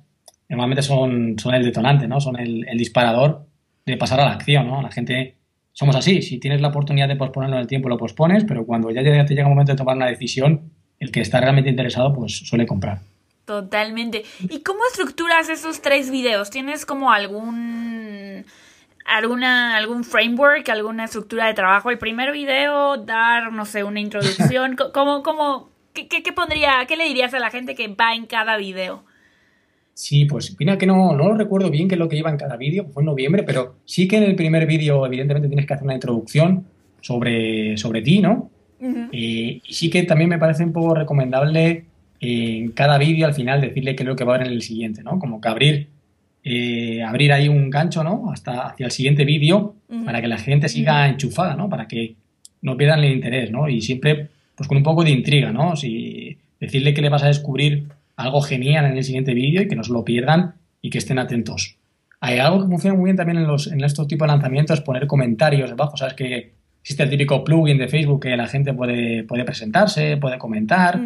[0.48, 2.20] normalmente son, son el detonante, ¿no?
[2.20, 3.46] Son el, disparador
[3.85, 4.83] de pasar a la acción, ¿no?
[4.83, 5.37] La gente,
[5.73, 8.90] somos así, si tienes la oportunidad de posponerlo en el tiempo, lo pospones, pero cuando
[8.90, 12.38] ya te llega el momento de tomar una decisión, el que está realmente interesado, pues
[12.47, 13.01] suele comprar.
[13.45, 14.23] Totalmente.
[14.49, 16.51] ¿Y cómo estructuras esos tres videos?
[16.51, 18.45] ¿Tienes como algún
[19.05, 21.90] alguna, algún framework, alguna estructura de trabajo.
[21.90, 24.77] El primer video, dar, no sé, una introducción.
[24.95, 28.57] ¿Cómo, cómo, qué, qué, pondría, qué le dirías a la gente que va en cada
[28.57, 29.05] video?
[30.03, 32.37] Sí, pues mira que no, no lo recuerdo bien qué es lo que iba en
[32.37, 35.75] cada vídeo, fue en noviembre, pero sí que en el primer vídeo evidentemente tienes que
[35.75, 36.65] hacer una introducción
[37.01, 38.51] sobre, sobre ti, ¿no?
[38.81, 41.85] Eh, y sí que también me parece un poco recomendable
[42.19, 44.62] en cada vídeo al final decirle qué es lo que va a haber en el
[44.62, 45.21] siguiente, ¿no?
[45.21, 45.88] Como que abrir
[46.43, 48.33] eh, abrir ahí un gancho, ¿no?
[48.33, 51.69] Hasta hacia el siguiente vídeo para que la gente siga enchufada, ¿no?
[51.69, 52.17] Para que
[52.61, 53.69] no pierdan el interés, ¿no?
[53.69, 55.77] Y siempre, pues con un poco de intriga, ¿no?
[55.77, 57.85] Si decirle que le vas a descubrir
[58.16, 61.18] algo genial en el siguiente vídeo y que no se lo pierdan y que estén
[61.18, 61.77] atentos.
[62.20, 65.07] Hay algo que funciona muy bien también en, los, en estos tipos de lanzamientos, poner
[65.07, 65.96] comentarios debajo.
[65.96, 70.38] Sabes que existe el típico plugin de Facebook que la gente puede, puede presentarse, puede
[70.38, 71.01] comentar.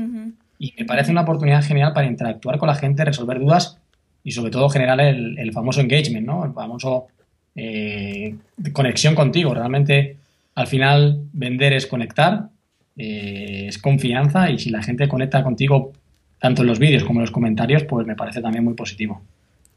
[0.58, 3.78] Y me parece una oportunidad genial para interactuar con la gente, resolver dudas
[4.24, 6.44] y sobre todo generar el, famoso engagement, ¿no?
[6.44, 7.06] El famoso
[7.54, 8.34] eh,
[8.72, 9.54] conexión contigo.
[9.54, 10.16] Realmente,
[10.54, 12.48] al final, vender es conectar,
[12.96, 15.92] eh, es confianza y si la gente conecta contigo
[16.40, 19.22] tanto en los vídeos como en los comentarios, pues me parece también muy positivo.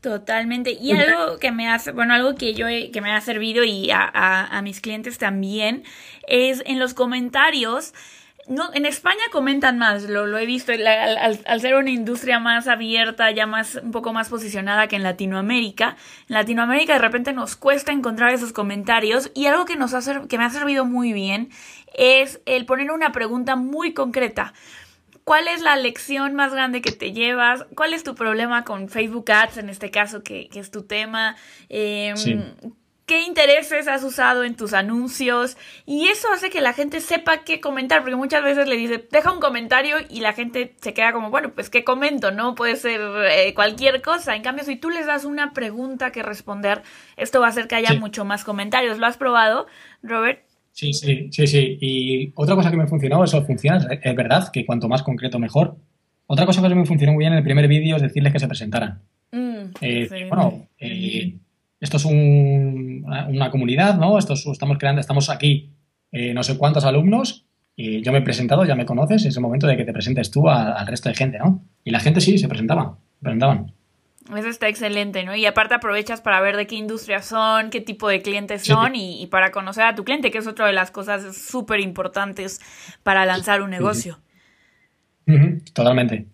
[0.01, 0.71] Totalmente.
[0.71, 4.07] Y algo que me hace, bueno, algo que yo que me ha servido y a,
[4.13, 5.83] a mis clientes también
[6.25, 7.93] es en los comentarios
[8.49, 13.45] no, en España comentan más, lo, he visto, al, ser una industria más abierta, ya
[13.45, 15.95] más, un poco más posicionada que en Latinoamérica.
[16.27, 20.37] En Latinoamérica de repente nos cuesta encontrar esos comentarios y algo que, nos ha, que
[20.39, 21.49] me ha servido muy bien
[21.95, 24.53] es el poner una pregunta muy concreta.
[25.29, 27.63] ¿Cuál es la lección más grande que te llevas?
[27.75, 31.35] ¿Cuál es tu problema con Facebook Ads, en este caso, que, es tu tema?
[31.69, 32.15] Eh,
[33.05, 37.61] qué intereses has usado en tus anuncios y eso hace que la gente sepa qué
[37.61, 41.29] comentar, porque muchas veces le dice, deja un comentario y la gente se queda como,
[41.29, 42.55] bueno, pues qué comento, ¿no?
[42.55, 44.35] Puede ser eh, cualquier cosa.
[44.35, 46.81] En cambio, si tú les das una pregunta que responder,
[47.17, 48.97] esto va a hacer que haya mucho más comentarios.
[48.97, 49.67] ¿Lo has probado,
[50.01, 50.48] Robert?
[50.79, 51.77] Sí, sí, sí, sí.
[51.81, 55.75] Y otra cosa que me funcionó, eso funciona, es verdad, que cuanto más concreto mejor.
[56.25, 58.47] Otra cosa que me funcionó muy bien en el primer vídeo es decirles que se
[58.47, 59.01] presentaran.
[59.33, 61.35] Mm, eh, bueno, eh,
[61.81, 64.17] esto es una comunidad, ¿no?
[64.17, 65.69] Esto estamos creando, estamos aquí
[66.13, 69.41] eh, no sé cuántos alumnos y yo me he presentado, ya me conoces, es el
[69.41, 71.61] momento de que te presentes tú al resto de gente, ¿no?
[71.83, 73.73] Y la gente sí, se presentaba, se presentaban.
[74.35, 75.35] Eso está excelente, ¿no?
[75.35, 79.27] Y aparte aprovechas para ver de qué industria son, qué tipo de clientes son y,
[79.27, 82.59] para conocer a tu cliente, que es otra de las cosas súper importantes
[83.03, 84.19] para lanzar un negocio.
[85.73, 86.27] Totalmente.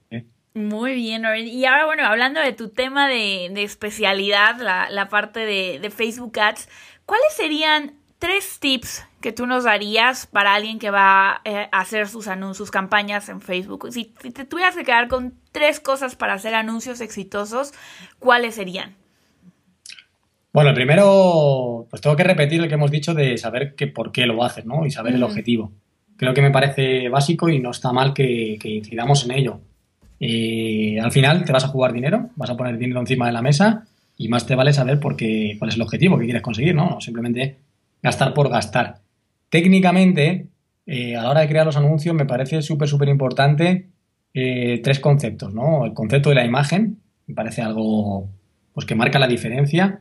[0.54, 6.40] Muy bien, Y ahora, bueno, hablando de tu tema de, especialidad, la, parte de, Facebook
[6.40, 6.70] Ads,
[7.06, 12.08] ¿cuáles serían tres tips que tú nos darías para alguien que va eh, a hacer
[12.08, 13.88] sus anuncios, sus campañas en Facebook?
[13.92, 17.74] Si, te tuvieras que quedar con tres cosas para hacer anuncios exitosos,
[18.20, 18.94] ¿cuáles serían?
[20.54, 24.12] Bueno, el primero, pues tengo que repetir lo que hemos dicho de saber que por
[24.12, 24.86] qué lo haces, ¿no?
[24.86, 25.72] Y saber el objetivo.
[26.18, 29.60] Creo que me parece básico y no está mal que, que incidamos en ello.
[30.20, 33.42] Y al final te vas a jugar dinero, vas a poner dinero encima de la
[33.42, 36.76] mesa y más te vale saber por qué, cuál es el objetivo que quieres conseguir,
[36.76, 37.02] ¿no?
[37.02, 37.58] simplemente
[38.04, 39.04] gastar por gastar.
[39.50, 40.48] Técnicamente,
[40.86, 43.90] eh, a la hora de crear los anuncios me parece súper, súper importante
[44.34, 45.86] eh, tres conceptos, ¿no?
[45.86, 48.30] El concepto de la imagen, me parece algo
[48.74, 50.00] pues, que marca la diferencia.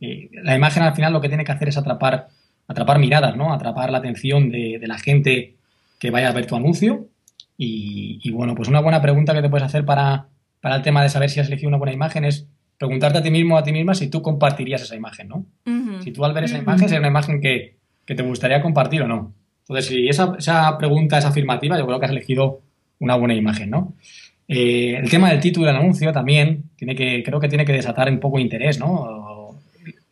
[0.00, 2.28] Eh, la imagen al final lo que tiene que hacer es atrapar,
[2.66, 3.52] atrapar miradas, ¿no?
[3.52, 5.54] Atrapar la atención de, de la gente
[5.98, 7.08] que vaya a ver tu anuncio
[7.58, 10.28] y, bueno, pues una buena pregunta que te puedes hacer para,
[10.62, 13.54] el tema de saber si has elegido una buena imagen es preguntarte a ti mismo
[13.54, 15.46] o a ti misma si tú compartirías esa imagen, ¿no?
[16.02, 17.75] Si tú al ver esa imagen, sería una imagen que,
[18.14, 19.32] te gustaría compartir o no.
[19.68, 22.60] Entonces, si esa, pregunta es afirmativa, yo creo que has elegido
[23.00, 23.94] una buena imagen, ¿no?
[24.48, 28.08] Eh, el tema del título del anuncio también tiene que, creo que tiene que desatar
[28.08, 29.58] un poco interés, ¿no?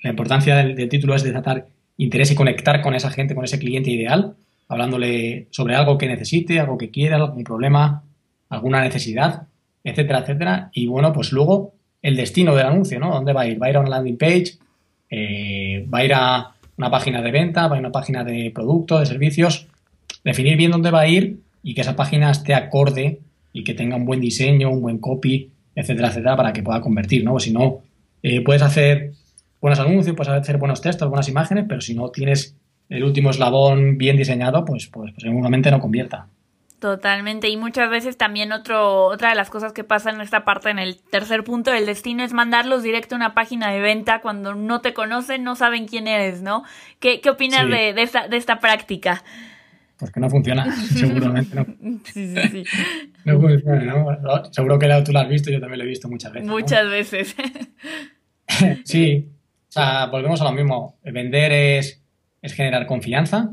[0.03, 3.91] La importancia del, título es desatar interés y conectar con esa gente, con ese cliente
[3.91, 4.35] ideal,
[4.69, 8.03] hablándole sobre algo que necesite, algo que quiera, algún problema,
[8.49, 9.47] alguna necesidad,
[9.85, 10.71] etcétera, etcétera.
[10.73, 13.13] Y bueno, pues luego el destino del anuncio, ¿no?
[13.13, 13.63] ¿Dónde va a ir?
[13.63, 14.59] ¿Va a ir a una landing page?
[15.09, 17.67] Eh, ¿Va a ir a una página de venta?
[17.69, 19.67] ¿Va a ir a una página de producto, de servicios?
[20.25, 23.21] Definir bien dónde va a ir y que esa página esté acorde
[23.53, 27.25] y que tenga un buen diseño, un buen copy, etcétera, etcétera, para que pueda convertir,
[27.25, 27.39] ¿no?
[27.39, 27.81] Si no,
[28.23, 29.13] eh, puedes hacer
[29.61, 32.57] buenos anuncios, puedes hacer buenos textos, buenas imágenes, pero si no tienes
[32.89, 36.27] el último eslabón bien diseñado, pues, pues, pues seguramente no convierta.
[36.85, 37.49] Totalmente.
[37.49, 40.79] Y muchas veces también otro, otra de las cosas que pasa en esta parte, en
[40.79, 44.83] el tercer punto del destino, es mandarlos directo a una página de venta cuando no
[44.83, 46.63] te conocen, no saben quién eres, ¿no?
[47.01, 49.25] ¿Qué, qué opinas de, de, esta, de esta práctica?
[49.97, 51.65] Pues que no funciona, seguramente no.
[52.05, 52.65] sí, sí, sí.
[53.25, 54.45] No funciona, ¿no?
[54.53, 56.51] Seguro que tú lo has visto, yo también lo he visto muchas veces.
[56.51, 57.35] Muchas veces.
[58.85, 59.27] sí,
[59.71, 60.99] o sea, volvemos a lo mismo.
[61.03, 62.03] Vender es,
[62.43, 63.53] es generar confianza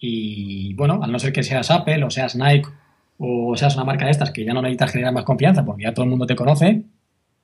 [0.00, 2.68] y, bueno, al no ser que seas Apple o seas Nike
[3.18, 5.94] o seas una marca de estas que ya no necesitas generar más confianza porque ya
[5.94, 6.82] todo el mundo te conoce,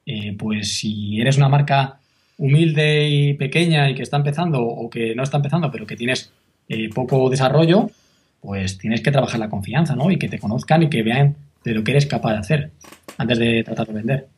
[0.06, 1.98] eh, pues si eres una marca
[2.38, 6.32] humilde y pequeña y que está empezando o que no está empezando pero que tienes
[6.68, 7.90] eh, poco desarrollo,
[8.40, 10.10] pues tienes que trabajar la confianza, ¿no?
[10.10, 12.70] Y que te conozcan y que vean de lo que eres capaz de hacer
[13.16, 14.28] antes de tratar de vender.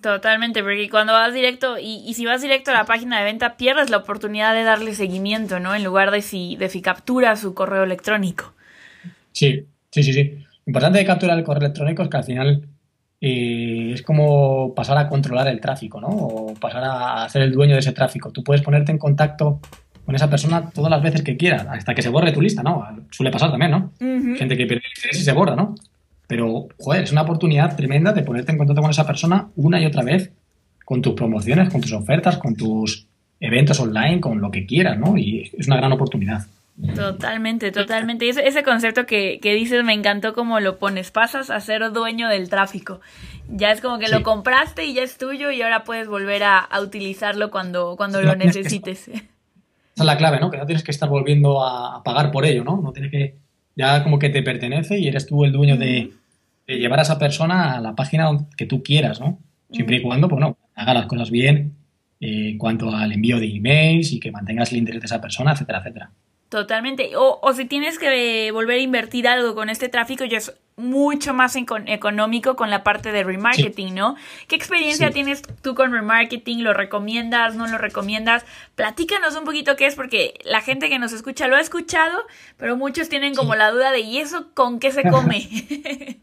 [0.00, 3.90] Totalmente, porque cuando vas directo, y, si vas directo a la página de venta, pierdes
[3.90, 5.74] la oportunidad de darle seguimiento, ¿no?
[5.74, 8.54] En lugar de si, de si captura su correo electrónico.
[9.32, 10.38] Sí, sí, sí, sí.
[10.64, 12.62] Lo importante de capturar el correo electrónico es que al final
[13.20, 16.08] eh, es como pasar a controlar el tráfico, ¿no?
[16.08, 18.30] O pasar a ser el dueño de ese tráfico.
[18.30, 19.60] Tú puedes ponerte en contacto
[20.06, 22.86] con esa persona todas las veces que quieras, hasta que se borre tu lista, ¿no?
[23.10, 23.92] Suele pasar también, ¿no?
[23.98, 25.74] Gente que pierde interés y se borra, ¿no?
[26.26, 29.86] Pero, joder, es una oportunidad tremenda de ponerte en contacto con esa persona una y
[29.86, 30.32] otra vez
[30.84, 33.06] con tus promociones, con tus ofertas, con tus
[33.40, 35.16] eventos online, con lo que quieras, ¿no?
[35.16, 36.46] Y es una gran oportunidad.
[36.96, 38.26] Totalmente, totalmente.
[38.26, 41.12] Y ese, ese concepto que, que, dices me encantó como lo pones.
[41.12, 43.00] Pasas a ser dueño del tráfico.
[43.48, 46.58] Ya es como que lo compraste y ya es tuyo y ahora puedes volver a,
[46.58, 49.06] a utilizarlo cuando, cuando lo necesites.
[49.08, 49.22] Esa
[50.02, 50.50] es la clave, ¿no?
[50.50, 52.80] Que no tienes que estar volviendo a pagar por ello, ¿no?
[52.80, 53.36] No tienes que.
[53.76, 56.12] Ya como que te pertenece y eres tú el dueño de,
[56.66, 59.38] llevar a esa persona a la página que tú quieras, ¿no?
[59.70, 61.74] Siempre y cuando, pues no, haga las cosas bien
[62.20, 65.52] eh, en cuanto al envío de emails y que mantengas el interés de esa persona,
[65.52, 66.10] etcétera, etcétera.
[66.54, 67.16] Totalmente.
[67.16, 71.34] O, o si tienes que volver a invertir algo con este tráfico, ya es mucho
[71.34, 74.14] más económico con la parte de remarketing, ¿no?
[74.46, 76.62] ¿Qué experiencia tienes tú con remarketing?
[76.62, 77.56] ¿Lo recomiendas?
[77.56, 78.44] ¿No lo recomiendas?
[78.76, 82.20] Platícanos un poquito qué es, porque la gente que nos escucha lo ha escuchado,
[82.56, 85.48] pero muchos tienen como la duda de ¿y eso con qué se come?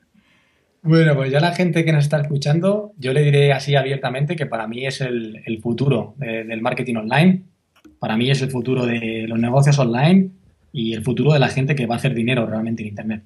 [0.81, 4.45] bueno, pues ya la gente que nos está escuchando, yo le diré así abiertamente que
[4.45, 7.50] para mí es el, futuro del marketing online
[8.01, 10.31] para mí es el futuro de los negocios online
[10.73, 13.21] y el futuro de la gente que va a hacer dinero realmente en Internet.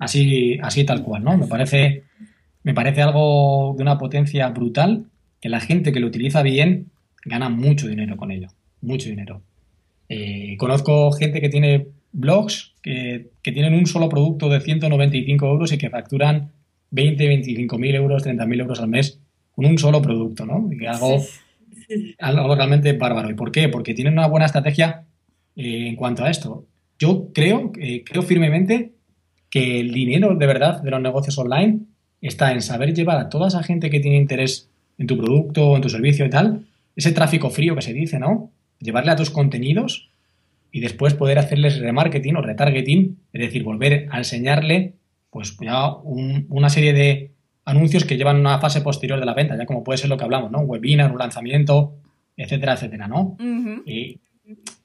[0.00, 1.38] Así, así tal cual, ¿no?
[1.38, 2.02] Me parece,
[2.64, 5.04] me parece algo de una potencia brutal
[5.40, 6.86] que la gente que lo utiliza bien
[7.24, 8.48] gana mucho dinero con ello,
[8.80, 9.42] mucho dinero.
[10.08, 15.78] Eh, conozco gente que tiene blogs que, tienen un solo producto de 195 euros y
[15.78, 16.50] que facturan
[16.90, 19.20] 20, 25 mil euros, 30 mil euros al mes
[19.54, 20.68] con un solo producto, ¿no?
[20.72, 21.22] Y que algo
[22.18, 23.30] algo realmente bárbaro.
[23.30, 23.68] ¿Y por qué?
[23.68, 25.06] Porque tienen una buena estrategia
[25.56, 26.66] eh, en cuanto a esto.
[26.98, 28.92] Yo creo, eh, creo firmemente
[29.48, 31.80] que el dinero de verdad de los negocios online
[32.20, 35.82] está en saber llevar a toda esa gente que tiene interés en tu producto, en
[35.82, 38.50] tu servicio y tal, ese tráfico frío que se dice, ¿no?
[38.78, 40.10] Llevarle a tus contenidos
[40.72, 44.94] y después poder hacerles remarketing o retargeting, es decir, volver a enseñarle
[45.30, 47.29] pues ya una serie de
[47.64, 50.24] anuncios que llevan una fase posterior de la venta, ya como puede ser lo que
[50.24, 50.60] hablamos, ¿no?
[50.60, 51.94] Un webinar, un lanzamiento,
[52.36, 53.36] etcétera, etcétera, ¿no?
[53.86, 54.18] y,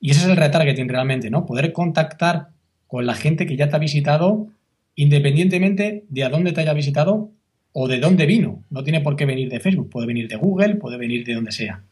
[0.02, 1.48] ese es el retargeting realmente, ¿no?
[1.48, 2.50] Poder contactar
[2.86, 4.50] con la gente que ya te ha visitado
[4.94, 7.32] independientemente de a dónde te haya visitado
[7.74, 8.64] o de dónde vino.
[8.70, 11.52] No tiene por qué venir de Facebook, puede venir de Google, puede venir de donde
[11.52, 11.84] sea.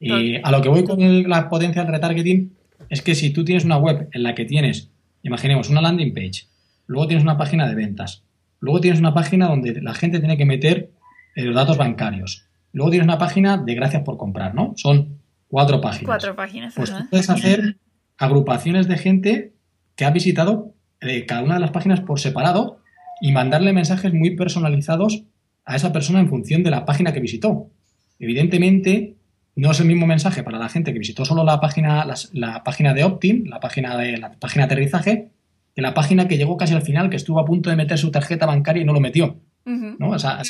[0.00, 2.52] Y a lo que voy con la potencia del retargeting
[2.88, 4.90] es que si tú tienes una web en la que tienes,
[5.22, 6.46] imaginemos, una landing page,
[6.86, 8.24] luego tienes una página de ventas,
[8.60, 10.90] Luego tienes una página donde la gente tiene que meter
[11.34, 12.46] eh, los datos bancarios.
[12.72, 14.72] Luego tienes una página de gracias por comprar, ¿no?
[14.76, 16.06] Son cuatro páginas.
[16.06, 16.74] Cuatro páginas.
[16.74, 17.76] Pues puedes hacer
[18.18, 19.52] agrupaciones de gente
[19.94, 22.80] que ha visitado eh, cada una de las páginas por separado
[23.20, 25.24] y mandarle mensajes muy personalizados
[25.64, 27.70] a esa persona en función de la página que visitó.
[28.18, 29.16] Evidentemente,
[29.56, 32.94] no es el mismo mensaje para la gente que visitó solo la página, la, página
[32.94, 35.30] de opt-in, la página de la página de aterrizaje,
[35.76, 38.10] que la página que llegó casi al final, que estuvo a punto de meter su
[38.10, 39.38] tarjeta bancaria y no lo metió.
[39.66, 40.14] ¿no?
[40.14, 40.40] esa,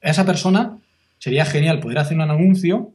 [0.00, 0.78] esa, persona
[1.18, 2.92] sería genial poder hacer un anuncio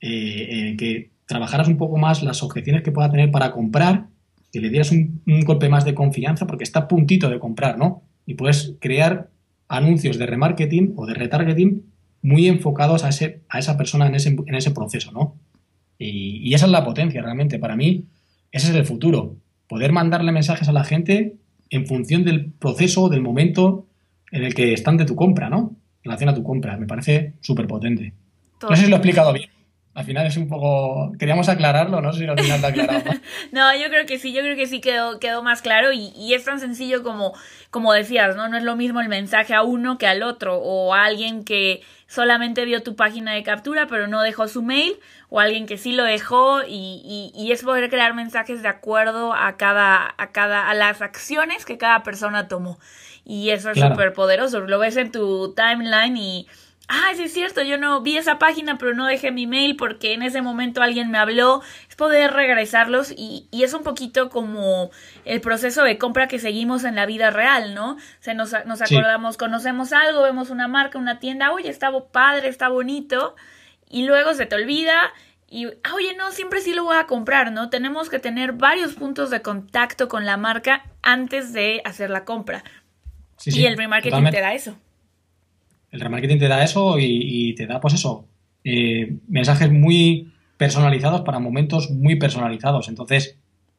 [0.00, 4.08] eh, eh, que trabajaras un poco más las objeciones que pueda tener para comprar,
[4.50, 8.02] que le dieras un, golpe más de confianza porque está a puntito de comprar, ¿no?
[8.26, 9.30] Y puedes crear
[9.68, 11.84] anuncios de remarketing o de retargeting
[12.22, 15.36] muy enfocados a, ese, a esa persona en ese, en ese proceso, ¿no?
[15.98, 17.60] Y, y, esa es la potencia realmente.
[17.60, 18.06] Para mí,
[18.50, 19.36] ese es el futuro.
[19.72, 21.36] Poder mandarle mensajes a la gente
[21.70, 23.86] en función del proceso, del momento
[24.30, 25.76] en el que están de tu compra, ¿no?
[26.02, 26.76] En relación a tu compra.
[26.76, 28.12] Me parece súper potente.
[28.60, 29.48] No sé si lo he explicado bien.
[29.94, 31.12] Al final es un poco.
[31.18, 33.10] Queríamos aclararlo, no si al final te aclarado.
[33.52, 36.32] no, yo creo que sí, yo creo que sí quedó, quedó más claro y, y,
[36.32, 37.34] es tan sencillo como,
[37.70, 38.48] como decías, ¿no?
[38.48, 41.82] No es lo mismo el mensaje a uno que al otro, o a alguien que
[42.06, 44.94] solamente vio tu página de captura pero no dejó su mail,
[45.28, 49.34] o alguien que sí lo dejó, y, y, y es poder crear mensajes de acuerdo
[49.34, 52.78] a cada, a cada, a las acciones que cada persona tomó.
[53.24, 54.60] Y eso es súper poderoso.
[54.60, 56.46] Lo ves en tu timeline y
[56.92, 60.12] ah, sí es cierto, yo no vi esa página, pero no dejé mi mail porque
[60.12, 61.62] en ese momento alguien me habló.
[61.88, 64.90] Es poder regresarlos y, y es un poquito como
[65.24, 67.96] el proceso de compra que seguimos en la vida real, ¿no?
[68.20, 72.68] Se nos, nos acordamos, conocemos algo, vemos una marca, una tienda, oye, está padre, está
[72.68, 73.36] bonito,
[73.88, 75.12] y luego se te olvida.
[75.48, 77.70] Y, ah, oye, no, siempre sí lo voy a comprar, ¿no?
[77.70, 82.64] Tenemos que tener varios puntos de contacto con la marca antes de hacer la compra.
[83.44, 84.76] y el remarketing te da eso
[85.92, 88.26] el remarketing te da eso y, te da, pues eso,
[88.64, 92.88] eh, mensajes muy personalizados para momentos muy personalizados.
[92.88, 93.36] Entonces,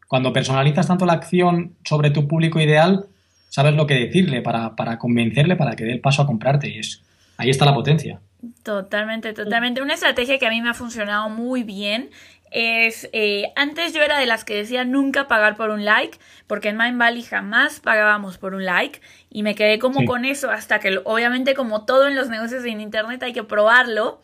[0.07, 3.07] cuando personalizas tanto la acción sobre tu público ideal,
[3.49, 6.69] sabes lo que decirle para, convencerle para que dé el paso a comprarte.
[6.69, 7.01] Y es,
[7.37, 8.21] ahí está la potencia.
[8.61, 9.81] Totalmente, totalmente.
[9.81, 12.09] Una estrategia que a mí me ha funcionado muy bien
[12.53, 16.69] es, eh, antes yo era de las que decía nunca pagar por un like, porque
[16.69, 20.79] en Mind Valley jamás pagábamos por un like y me quedé como con eso hasta
[20.79, 24.21] que obviamente como todo en los negocios en internet hay que probarlo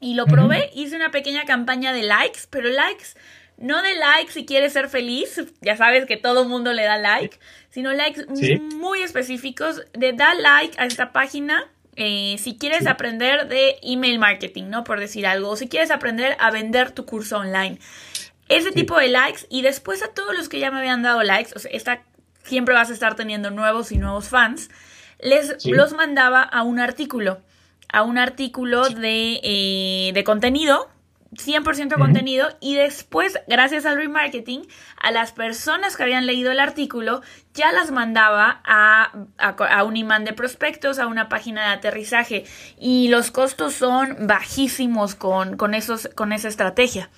[0.00, 3.08] y lo probé, hice una pequeña campaña de likes, pero likes
[3.58, 7.38] no de likes si quieres ser feliz, ya sabes que todo mundo le da like,
[7.68, 8.24] sino likes
[8.74, 14.64] muy específicos de da like a esta página eh, si quieres aprender de email marketing,
[14.68, 14.84] ¿no?
[14.84, 17.78] Por decir algo, o si quieres aprender a vender tu curso online.
[18.48, 21.52] Ese tipo de likes y después a todos los que ya me habían dado likes,
[21.54, 22.02] o sea, esta,
[22.42, 24.70] siempre vas a estar teniendo nuevos y nuevos fans,
[25.20, 27.40] les los mandaba a un artículo,
[27.92, 30.88] a un artículo de, eh, de contenido
[31.32, 34.62] 100% contenido y después, gracias al remarketing,
[35.00, 37.22] a las personas que habían leído el artículo,
[37.54, 42.44] ya las mandaba a, a, un imán de prospectos, a una página de aterrizaje
[42.78, 47.10] y los costos son bajísimos con, con, esos, con esa estrategia.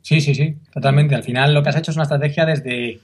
[0.00, 1.14] Sí, sí, sí, totalmente.
[1.14, 3.00] Al final lo que has hecho es una estrategia desde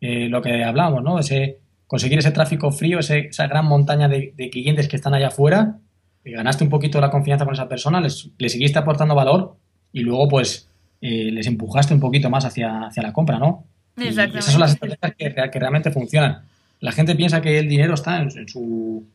[0.00, 1.18] eh, lo que hablamos, ¿no?
[1.20, 5.78] Ese, conseguir ese tráfico frío, esa gran montaña de, clientes que están allá afuera,
[6.24, 9.56] y ganaste un poquito la confianza con esa persona, les, les seguiste aportando valor
[9.92, 10.68] y luego pues
[11.00, 13.64] eh, les empujaste un poquito más hacia, hacia la compra, ¿no?
[13.96, 14.38] Exactamente.
[14.40, 16.42] esas son las estrategias que, realmente funcionan.
[16.80, 19.06] La gente piensa que el dinero está en, su,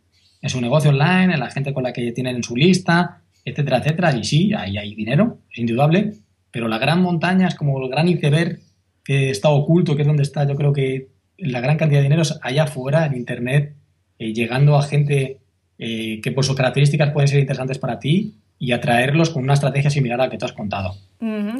[0.41, 3.77] en su negocio online, en la gente con la que tienen en su lista, etcétera,
[3.77, 4.15] etcétera.
[4.15, 6.13] Y sí, ahí hay dinero, es indudable,
[6.51, 8.59] pero la gran montaña es como el gran iceberg
[9.03, 12.21] que está oculto, que es donde está, yo creo que la gran cantidad de dinero
[12.21, 13.73] es allá afuera, en Internet,
[14.19, 15.39] eh, llegando a gente
[15.79, 19.89] eh, que por sus características pueden ser interesantes para ti y atraerlos con una estrategia
[19.89, 20.95] similar a la que tú has contado.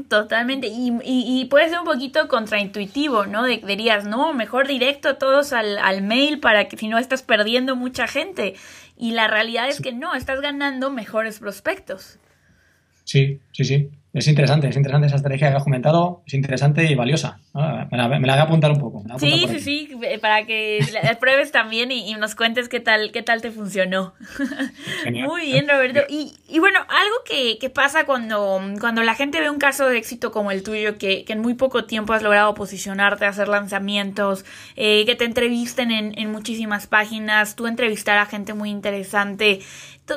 [0.08, 0.68] totalmente.
[0.68, 3.42] Y, y, puede ser un poquito contraintuitivo, ¿no?
[3.42, 7.76] De, dirías, no, mejor directo todos al, al, mail para que si no estás perdiendo
[7.76, 8.54] mucha gente.
[9.00, 12.20] Y la realidad es que no, estás ganando mejores prospectos.
[13.04, 13.90] Sí, sí, sí.
[14.14, 17.40] Es interesante, es interesante esa estrategia que has comentado, es interesante y valiosa.
[17.54, 19.06] Me, la, voy a apuntar un poco.
[19.18, 19.90] Sí, sí, sí,
[20.22, 24.14] para que la pruebes también y, nos cuentes qué tal, qué tal te funcionó.
[25.06, 26.02] Muy bien, Roberto.
[26.10, 29.98] Y, y bueno, algo que, que, pasa cuando, cuando la gente ve un caso de
[29.98, 34.44] éxito como el tuyo, que, que en muy poco tiempo has logrado posicionarte, hacer lanzamientos,
[34.76, 39.62] eh, que te entrevisten en, en muchísimas páginas, tú entrevistar a gente muy interesante,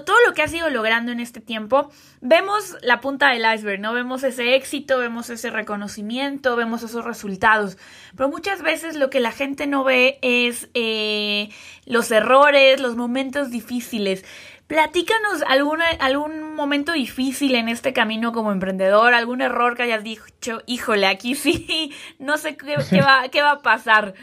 [0.03, 3.93] todo lo que has ido logrando en este tiempo, vemos la punta del iceberg, ¿no?
[3.93, 7.79] Vemos ese éxito, vemos ese reconocimiento, vemos esos resultados.
[8.17, 11.51] Pero muchas veces lo que la gente no ve es eh,
[11.87, 14.25] los errores, los momentos difíciles.
[14.67, 20.63] Platícanos alguna, algún momento difícil en este camino como emprendedor, algún error que hayas dicho,
[20.67, 24.15] híjole, aquí sí, no sé qué, va, qué va a pasar.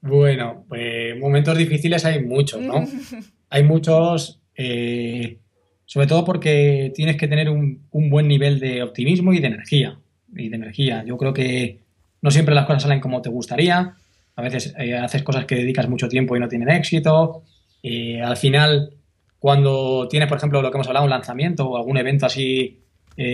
[0.00, 2.86] Bueno, pues momentos difíciles hay muchos, ¿no?
[3.50, 5.38] hay muchos, eh,
[5.84, 9.98] sobre todo porque tienes que tener un, buen nivel de optimismo y de energía.
[10.34, 11.04] Y de energía.
[11.04, 11.80] Yo creo que
[12.20, 13.94] no siempre las cosas salen como te gustaría.
[14.34, 17.42] A veces eh, haces cosas que dedicas mucho tiempo y no tienen éxito.
[17.82, 18.94] Eh, al final,
[19.38, 22.80] cuando tienes, por ejemplo, lo que hemos hablado, un lanzamiento o algún evento así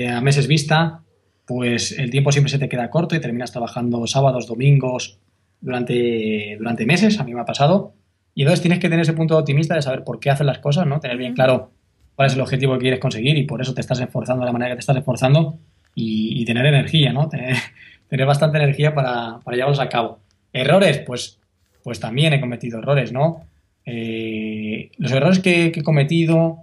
[0.08, 1.02] a meses vista,
[1.44, 5.18] pues el tiempo siempre se te queda corto y terminas trabajando sábados, domingos,
[5.60, 7.94] durante, durante meses, a mí me ha pasado.
[8.34, 10.86] Y entonces tienes que tener ese punto optimista de saber por qué haces las cosas,
[10.86, 11.00] ¿no?
[11.00, 11.70] Tener bien claro
[12.14, 14.52] cuál es el objetivo que quieres conseguir y por eso te estás esforzando de la
[14.52, 15.58] manera que te estás esforzando
[15.94, 17.28] y, tener energía, ¿no?
[17.28, 17.56] Tener,
[18.08, 20.20] tener bastante energía para, para, llevarlos a cabo.
[20.52, 21.38] Errores, pues,
[21.82, 23.46] pues también he cometido errores, ¿no?
[23.84, 26.58] Eh, los errores que, he cometido,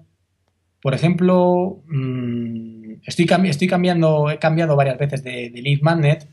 [0.82, 6.28] por ejemplo, mmm, estoy, estoy cambiando, he cambiado varias veces de, lead magnet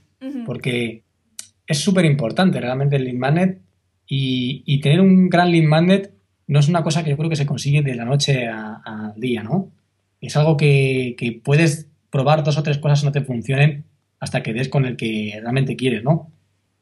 [0.45, 1.03] porque
[1.67, 3.61] es súper importante realmente el lead magnet
[4.09, 6.13] y, tener un gran lead magnet
[6.47, 9.43] no es una cosa que yo creo que se consigue de la noche al día,
[9.43, 9.71] ¿no?
[10.21, 13.85] Es algo que, puedes probar dos o tres cosas no te funcionen
[14.21, 16.31] hasta que des con el que realmente quieres, ¿no?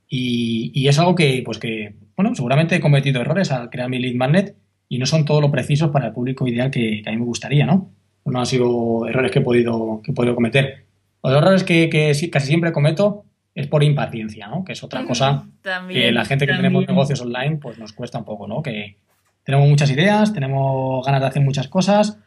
[0.08, 4.14] Y, es algo que, pues que, bueno, seguramente he cometido errores al crear mi lead
[4.14, 4.56] magnet
[4.88, 7.66] y no son todo lo precisos para el público ideal que, a mí me gustaría,
[7.66, 7.90] ¿no?
[8.26, 10.84] No han sido errores que he podido, que he cometer.
[11.22, 13.23] Los errores que, que casi siempre cometo
[13.54, 14.64] es por impaciencia, ¿no?
[14.64, 15.46] Que es otra cosa
[15.88, 18.62] que la gente que tenemos negocios online pues nos cuesta un poco, ¿no?
[18.62, 18.96] Que
[19.44, 22.18] tenemos muchas ideas, tenemos ganas de hacer muchas cosas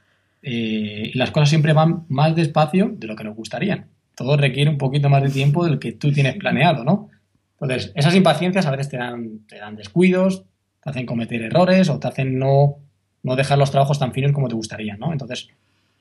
[0.41, 3.87] eh, y las cosas siempre van más despacio de lo que nos gustarían.
[4.15, 7.09] Todo requiere un poquito más de tiempo del que tú tienes planeado, ¿no?
[7.59, 10.43] Entonces, esas impaciencias a veces te dan, te dan descuidos,
[10.81, 12.77] te hacen cometer errores o te hacen no,
[13.23, 15.11] no dejar los trabajos tan finos como te gustaría, ¿no?
[15.11, 15.49] Entonces,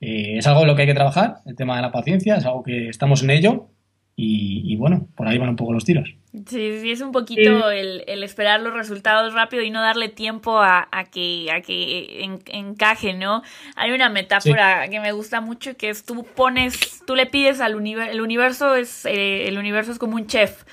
[0.00, 2.44] eh, es algo en lo que hay que trabajar, el tema de la paciencia, es
[2.44, 3.70] algo que estamos en ello
[4.18, 6.08] y, bueno, por ahí van un poco los tiros.
[6.32, 10.88] Sí, sí, es un poquito el, esperar los resultados rápido y no darle tiempo a,
[11.12, 13.42] que, a que encaje, ¿no?
[13.74, 17.74] Hay una metáfora que me gusta mucho que es tú pones, tú le pides al
[17.74, 20.64] universo, el universo es, eh, el universo es como un chef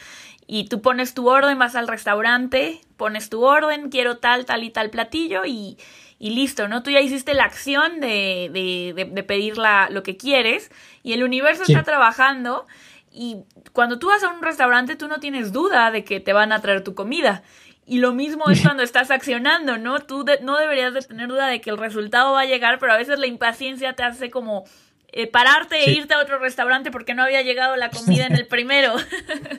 [0.47, 4.69] y tú pones tu orden, vas al restaurante, pones tu orden, quiero tal, tal y
[4.69, 5.77] tal platillo y,
[6.17, 6.81] y listo, ¿no?
[6.81, 10.71] Tú ya hiciste la acción de, de, de, pedir la, lo que quieres
[11.03, 12.65] y el universo está trabajando
[13.13, 13.43] y
[13.73, 16.61] cuando tú vas a un restaurante, tú no tienes duda de que te van a
[16.61, 17.43] traer tu comida.
[17.85, 19.99] Y lo mismo es cuando estás accionando, ¿no?
[19.99, 22.97] Tú no deberías de tener duda de que el resultado va a llegar, pero a
[22.97, 24.63] veces la impaciencia te hace como
[25.11, 28.47] eh, pararte e irte a otro restaurante porque no había llegado la comida en el
[28.47, 28.95] primero.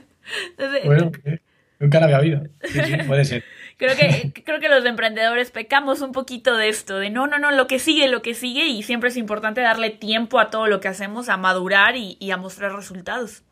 [0.84, 1.12] bueno,
[1.78, 2.42] nunca la había habido.
[2.64, 3.44] Sí, sí, puede ser.
[3.84, 7.50] Creo que, creo que los emprendedores pecamos un poquito de esto, de no, no, no,
[7.50, 10.80] lo que sigue, lo que sigue, y siempre es importante darle tiempo a todo lo
[10.80, 13.42] que hacemos, a madurar y, a mostrar resultados.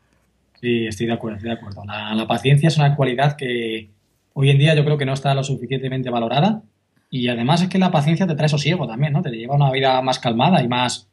[0.59, 1.83] Sí, estoy de acuerdo, estoy de acuerdo.
[1.85, 3.89] La, paciencia es una cualidad que
[4.33, 6.63] hoy en día yo creo que no está lo suficientemente valorada.
[7.09, 9.21] Y además es que la paciencia te trae sosiego también, ¿no?
[9.21, 11.07] Te lleva a una vida más calmada y más,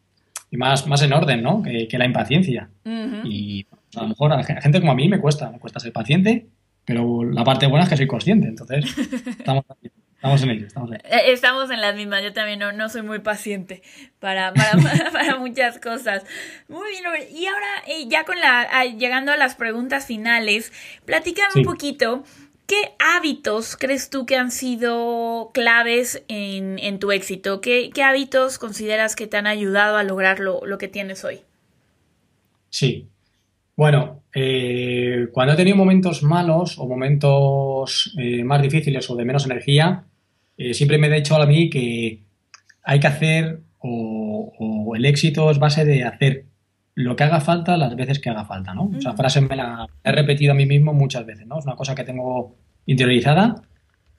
[0.50, 1.62] y más, más en orden, ¿no?
[1.62, 2.70] Que, la impaciencia.
[3.24, 3.66] Y
[3.96, 6.46] a lo mejor a la gente como a mí me cuesta, me cuesta ser paciente
[6.84, 8.84] pero la parte buena es que soy consciente, entonces
[9.38, 9.64] estamos,
[10.14, 10.66] estamos en ello.
[10.66, 13.82] Estamos, eh, estamos en las mismas, yo también no, soy muy paciente
[14.18, 16.24] para, para, para, muchas cosas.
[16.68, 20.72] Muy bien, y ahora eh, ya con la, llegando a las preguntas finales,
[21.04, 22.24] platícame un poquito.
[22.66, 27.60] ¿Qué hábitos crees tú que han sido claves en, en tu éxito?
[27.60, 31.40] ¿Qué, ¿Qué, hábitos consideras que te han ayudado a lograr lo, lo que tienes hoy?
[32.68, 33.08] Sí,
[33.80, 39.46] bueno, eh, cuando he tenido momentos malos o momentos eh, más difíciles o de menos
[39.46, 40.04] energía,
[40.58, 42.20] eh, siempre me he dicho a mí que
[42.82, 46.44] hay que hacer o, el éxito es base de hacer
[46.94, 48.90] lo que haga falta las veces que haga falta, ¿no?
[48.98, 51.58] Esa frase me la he repetido a mí mismo muchas veces, ¿no?
[51.58, 53.62] Es una cosa que tengo interiorizada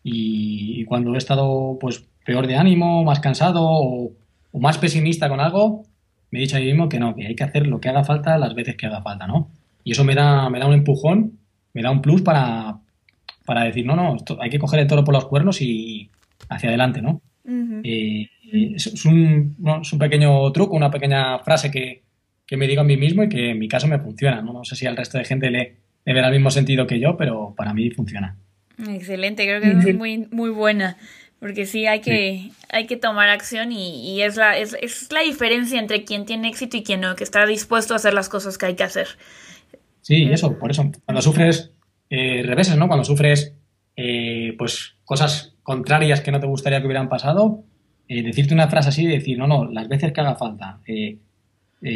[0.01, 4.11] y, cuando he estado pues peor de ánimo, más cansado o,
[4.51, 5.83] o más pesimista con algo,
[6.31, 8.03] me he dicho a mí mismo que no, que hay que hacer lo que haga
[8.03, 9.51] falta las veces que haga falta, ¿no?
[9.83, 11.39] Y eso me da, me da un empujón,
[11.73, 12.79] me da un plus para,
[13.45, 16.09] para decir, no, no, hay que coger el toro por los cuernos y
[16.49, 17.21] hacia adelante, ¿no?
[17.83, 22.03] Eh, es, un, es, un, pequeño truco, una pequeña frase que,
[22.45, 24.53] que, me digo a mí mismo y que en mi caso me funciona, ¿no?
[24.53, 25.75] No sé si al resto de gente le,
[26.05, 28.37] le verá el mismo sentido que yo, pero para mí funciona.
[28.89, 30.97] Excelente, creo que es muy, muy buena.
[31.41, 35.79] Porque sí, hay que, hay que tomar acción y, es, la, es, es, la diferencia
[35.79, 38.67] entre quien tiene éxito y quien no, que está dispuesto a hacer las cosas que
[38.67, 39.07] hay que hacer.
[40.01, 40.91] Sí, eh, eso, por eso.
[41.03, 41.71] Cuando sufres
[42.11, 42.87] eh, reveses, ¿no?
[42.87, 43.55] Cuando sufres
[43.95, 47.63] eh, pues cosas contrarias que no te gustaría que hubieran pasado,
[48.07, 50.79] decirte una frase así y decir, no, no, las veces que haga falta,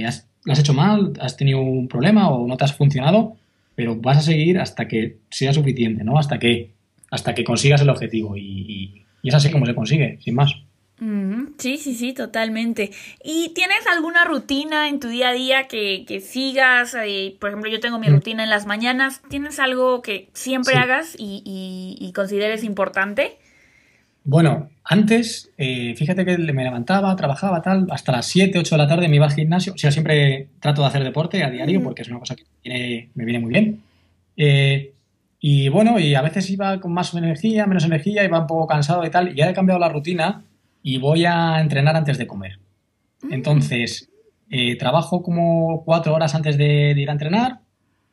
[0.07, 3.35] has, lo has hecho mal, has tenido un problema o no te has funcionado,
[3.75, 6.17] pero vas a seguir hasta que sea suficiente, ¿no?
[6.17, 6.71] Hasta que,
[7.11, 10.53] hasta que consigas el objetivo y y es así como se consigue, sin más.
[11.57, 12.91] Sí, sí, sí, totalmente.
[13.23, 16.95] ¿Y tienes alguna rutina en tu día a día que, sigas?
[16.95, 18.13] Eh, por ejemplo, yo tengo mi mm.
[18.13, 19.21] rutina en las mañanas.
[19.29, 23.37] ¿Tienes algo que siempre hagas y, consideres importante?
[24.23, 28.87] Bueno, antes, eh, fíjate que me levantaba, trabajaba tal, hasta las 7, 8 de la
[28.87, 29.73] tarde me iba al gimnasio.
[29.73, 33.25] O sea, siempre trato de hacer deporte a diario porque es una cosa que me
[33.25, 33.81] viene muy bien.
[34.37, 34.93] Eh,
[35.47, 39.05] y bueno, y a veces iba con más energía, menos energía, iba un poco cansado
[39.05, 39.29] y tal.
[39.29, 40.43] Y ya he cambiado la rutina
[40.81, 42.57] y voy a entrenar antes de comer.
[43.21, 43.31] Mm.
[43.31, 44.09] Entonces,
[44.49, 47.59] eh, trabajo como cuatro horas antes de, ir a entrenar,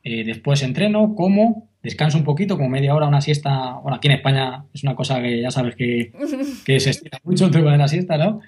[0.05, 3.78] después entreno, como, descanso un poquito, como media hora, una siesta.
[3.83, 6.12] Bueno, aquí en España es una cosa que ya sabes que,
[6.66, 8.41] que se estira mucho el tema de la siesta, ¿no?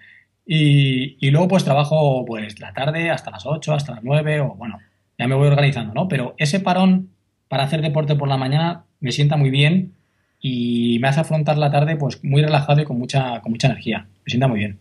[0.44, 4.56] Y, y, luego pues trabajo pues la tarde hasta las 8, hasta las 9 o
[4.56, 4.78] bueno,
[5.18, 6.06] ya me voy organizando, ¿no?
[6.06, 7.13] Pero ese parón
[7.54, 9.92] para hacer deporte por la mañana me sienta muy bien
[10.40, 14.08] y me hace afrontar la tarde pues muy relajado y con mucha, con mucha energía.
[14.24, 14.80] Me sienta muy bien.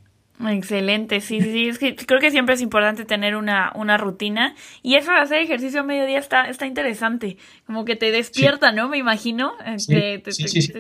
[0.50, 4.96] Excelente, sí, sí, es que creo que siempre es importante tener una, una rutina y
[4.96, 8.90] eso de hacer ejercicio a mediodía está, está interesante, como que te despierta, ¿no?
[8.90, 9.52] Me imagino.
[9.78, 10.74] Sí, sí, sí,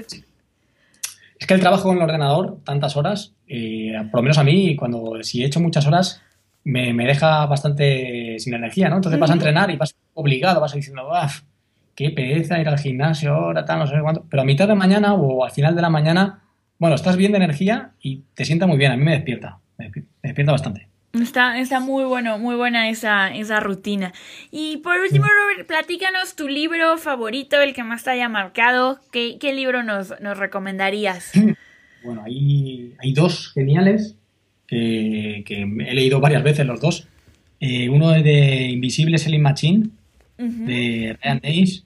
[1.37, 4.75] Es que el trabajo con el ordenador, tantas horas, eh, por lo menos a mí,
[4.75, 6.23] cuando si he hecho muchas horas,
[6.63, 8.95] me, me deja bastante sin energía, ¿no?
[8.95, 11.29] Entonces vas a entrenar y vas obligado, vas diciendo, ¡ah!
[11.95, 14.25] Qué pereza ir al gimnasio ahora, tal, no sé cuánto.
[14.29, 16.43] Pero a mitad de mañana o al final de la mañana
[16.83, 18.91] bueno, estás bien de energía y te sienta muy bien.
[18.91, 19.89] A mí me despierta, me
[20.21, 20.89] despierta bastante.
[21.13, 24.11] Está, está muy bueno, muy buena esa, esa rutina.
[24.51, 28.99] Y por último, Robert, platícanos tu libro favorito, el que más te haya marcado.
[29.13, 31.31] ¿Qué, qué libro nos, nos, recomendarías?
[32.03, 34.17] Bueno, hay, hay dos geniales
[34.67, 37.07] que, que, he leído varias veces los dos.
[37.61, 39.87] Eh, uno es de Invisible Selling Machine,
[40.65, 41.85] de Ryan Days,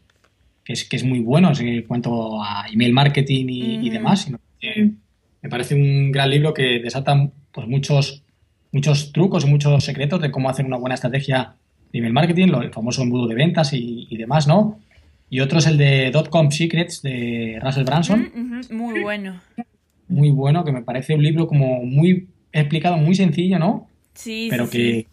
[0.63, 4.29] que es, que es muy bueno en cuanto a email marketing y, y demás
[5.41, 8.23] me parece un gran libro que desata pues, muchos,
[8.71, 11.55] muchos trucos y muchos secretos de cómo hacer una buena estrategia
[11.91, 14.79] de email marketing, el famoso embudo de ventas y, demás, ¿no?
[15.29, 18.29] Y otro es el de Dotcom Secrets de Russell Branson.
[18.71, 19.39] Muy bueno.
[20.09, 23.87] Muy bueno, que me parece un libro como muy explicado, muy sencillo, ¿no?
[24.13, 25.05] Sí, pero que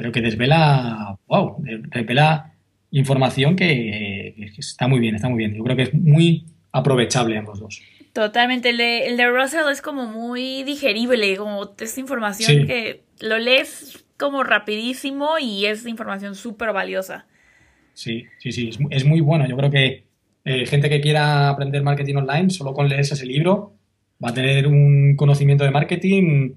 [0.00, 2.54] pero que desvela, wow, desvela
[2.90, 5.54] información que, que, está muy bien, está muy bien.
[5.54, 7.82] Yo creo que es muy aprovechable ambos dos.
[8.14, 13.36] Totalmente, el de, el de Russell es como muy digerible, como esta información que lo
[13.36, 17.26] lees como rapidísimo y es información súper valiosa.
[17.92, 19.46] Sí, sí, sí, es, muy bueno.
[19.46, 20.06] Yo creo que
[20.46, 23.74] eh, gente que quiera aprender marketing online, solo con leerse ese libro,
[24.24, 26.54] va a tener un conocimiento de marketing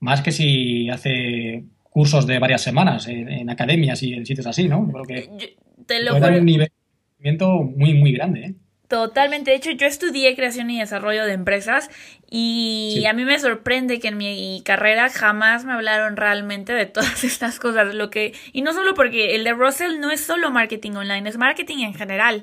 [0.00, 1.66] más que si hace
[1.96, 4.86] cursos de varias semanas en, academias y en sitios así, ¿no?
[4.86, 6.72] Yo creo que te lo puede dar un nivel de
[7.16, 8.54] conocimiento muy, muy grande, ¿eh?
[8.86, 9.50] Totalmente.
[9.50, 11.88] De hecho, yo estudié creación y desarrollo de empresas
[12.30, 17.24] y a mí me sorprende que en mi carrera jamás me hablaron realmente de todas
[17.24, 17.94] estas cosas.
[17.94, 21.38] Lo que y no solo porque el de Russell no es solo marketing online, es
[21.38, 22.42] marketing en general.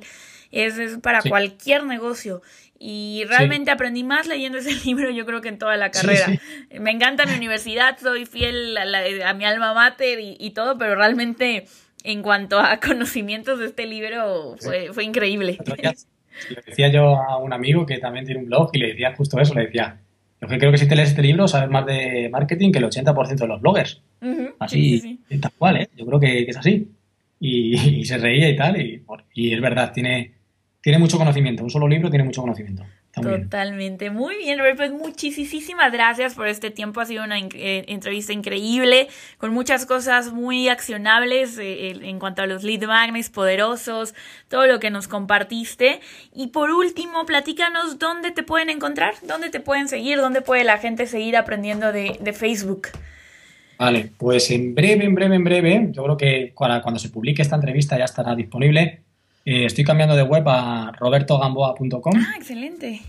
[0.49, 2.41] Es, para cualquier negocio.
[2.85, 6.27] Y realmente aprendí más leyendo ese libro, yo creo que en toda la carrera.
[6.81, 11.63] me encanta mi universidad, soy fiel a, mi alma mater y, y todo, pero realmente
[12.03, 15.57] en cuanto a conocimientos de este libro fue, fue increíble.
[16.49, 19.39] Le decía yo a un amigo que también tiene un blog y le decía justo
[19.39, 19.99] eso, le decía,
[20.41, 23.35] yo creo que si te lees este libro sabes más de marketing que el 80%
[23.35, 24.01] de los bloggers.
[24.59, 25.89] Así, tal cual, ¿eh?
[25.95, 26.89] Yo creo que, es así.
[27.39, 29.03] Y, se reía y tal, y,
[29.35, 30.33] y es verdad, tiene,
[30.83, 31.63] tiene mucho conocimiento.
[31.63, 32.83] Un solo libro tiene mucho conocimiento.
[33.13, 34.09] Totalmente.
[34.09, 34.75] Muy bien, Robert.
[34.75, 36.99] Pues muchísimas gracias por este tiempo.
[36.99, 39.07] Ha sido una eh, entrevista increíble,
[39.37, 44.13] con muchas cosas muy accionables eh, en cuanto a los lead magnets poderosos,
[44.49, 46.01] todo lo que nos compartiste.
[46.35, 50.79] Y por último, platícanos dónde te pueden encontrar, dónde te pueden seguir, dónde puede la
[50.79, 52.89] gente seguir aprendiendo de, de Facebook.
[53.79, 57.55] Vale, pues en breve, en breve, en breve, yo creo que cuando se publique esta
[57.55, 59.02] entrevista ya estará disponible
[59.45, 62.13] eh, estoy cambiando de web a robertogamboa.com.
[62.15, 63.01] Ah, excelente.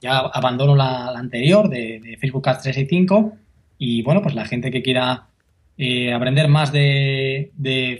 [0.00, 3.32] Ya abandono la, anterior de, Facebook Ads 365
[3.78, 5.26] y bueno, pues la gente que quiera
[5.76, 7.50] eh, aprender más de,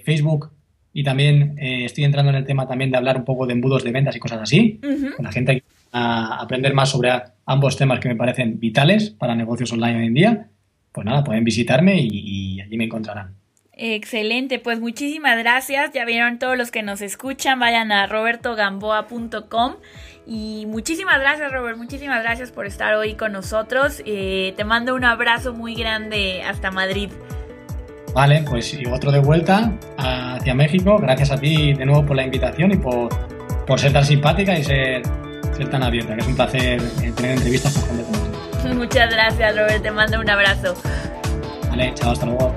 [0.05, 0.51] Facebook
[0.93, 3.85] y también eh, estoy entrando en el tema también de hablar un poco de embudos
[3.85, 4.81] de ventas y cosas así.
[5.17, 7.11] Con la gente que quiera aprender más sobre
[7.47, 10.49] ambos temas que me parecen vitales para negocios online hoy en día,
[10.93, 13.44] pues nada, pueden visitarme y allí me encontrarán.
[13.77, 15.93] Excelente, pues muchísimas gracias.
[15.93, 19.75] Ya vieron todos los que nos escuchan, vayan a robertogamboa.com
[20.27, 24.01] y muchísimas gracias Robert, muchísimas gracias por estar hoy con nosotros.
[24.07, 27.11] Eh, te mando un abrazo muy grande hasta Madrid.
[28.15, 30.99] Vale, pues y otro de vuelta hacia México.
[30.99, 33.09] Gracias a ti de nuevo por la invitación y por,
[33.67, 35.03] por ser tan simpática y ser,
[35.57, 36.81] ser tan abierta, que es un placer
[37.17, 40.75] tener entrevistas con gente Muchas gracias Robert, te mando un abrazo.
[41.69, 42.55] Vale, chao, hasta luego.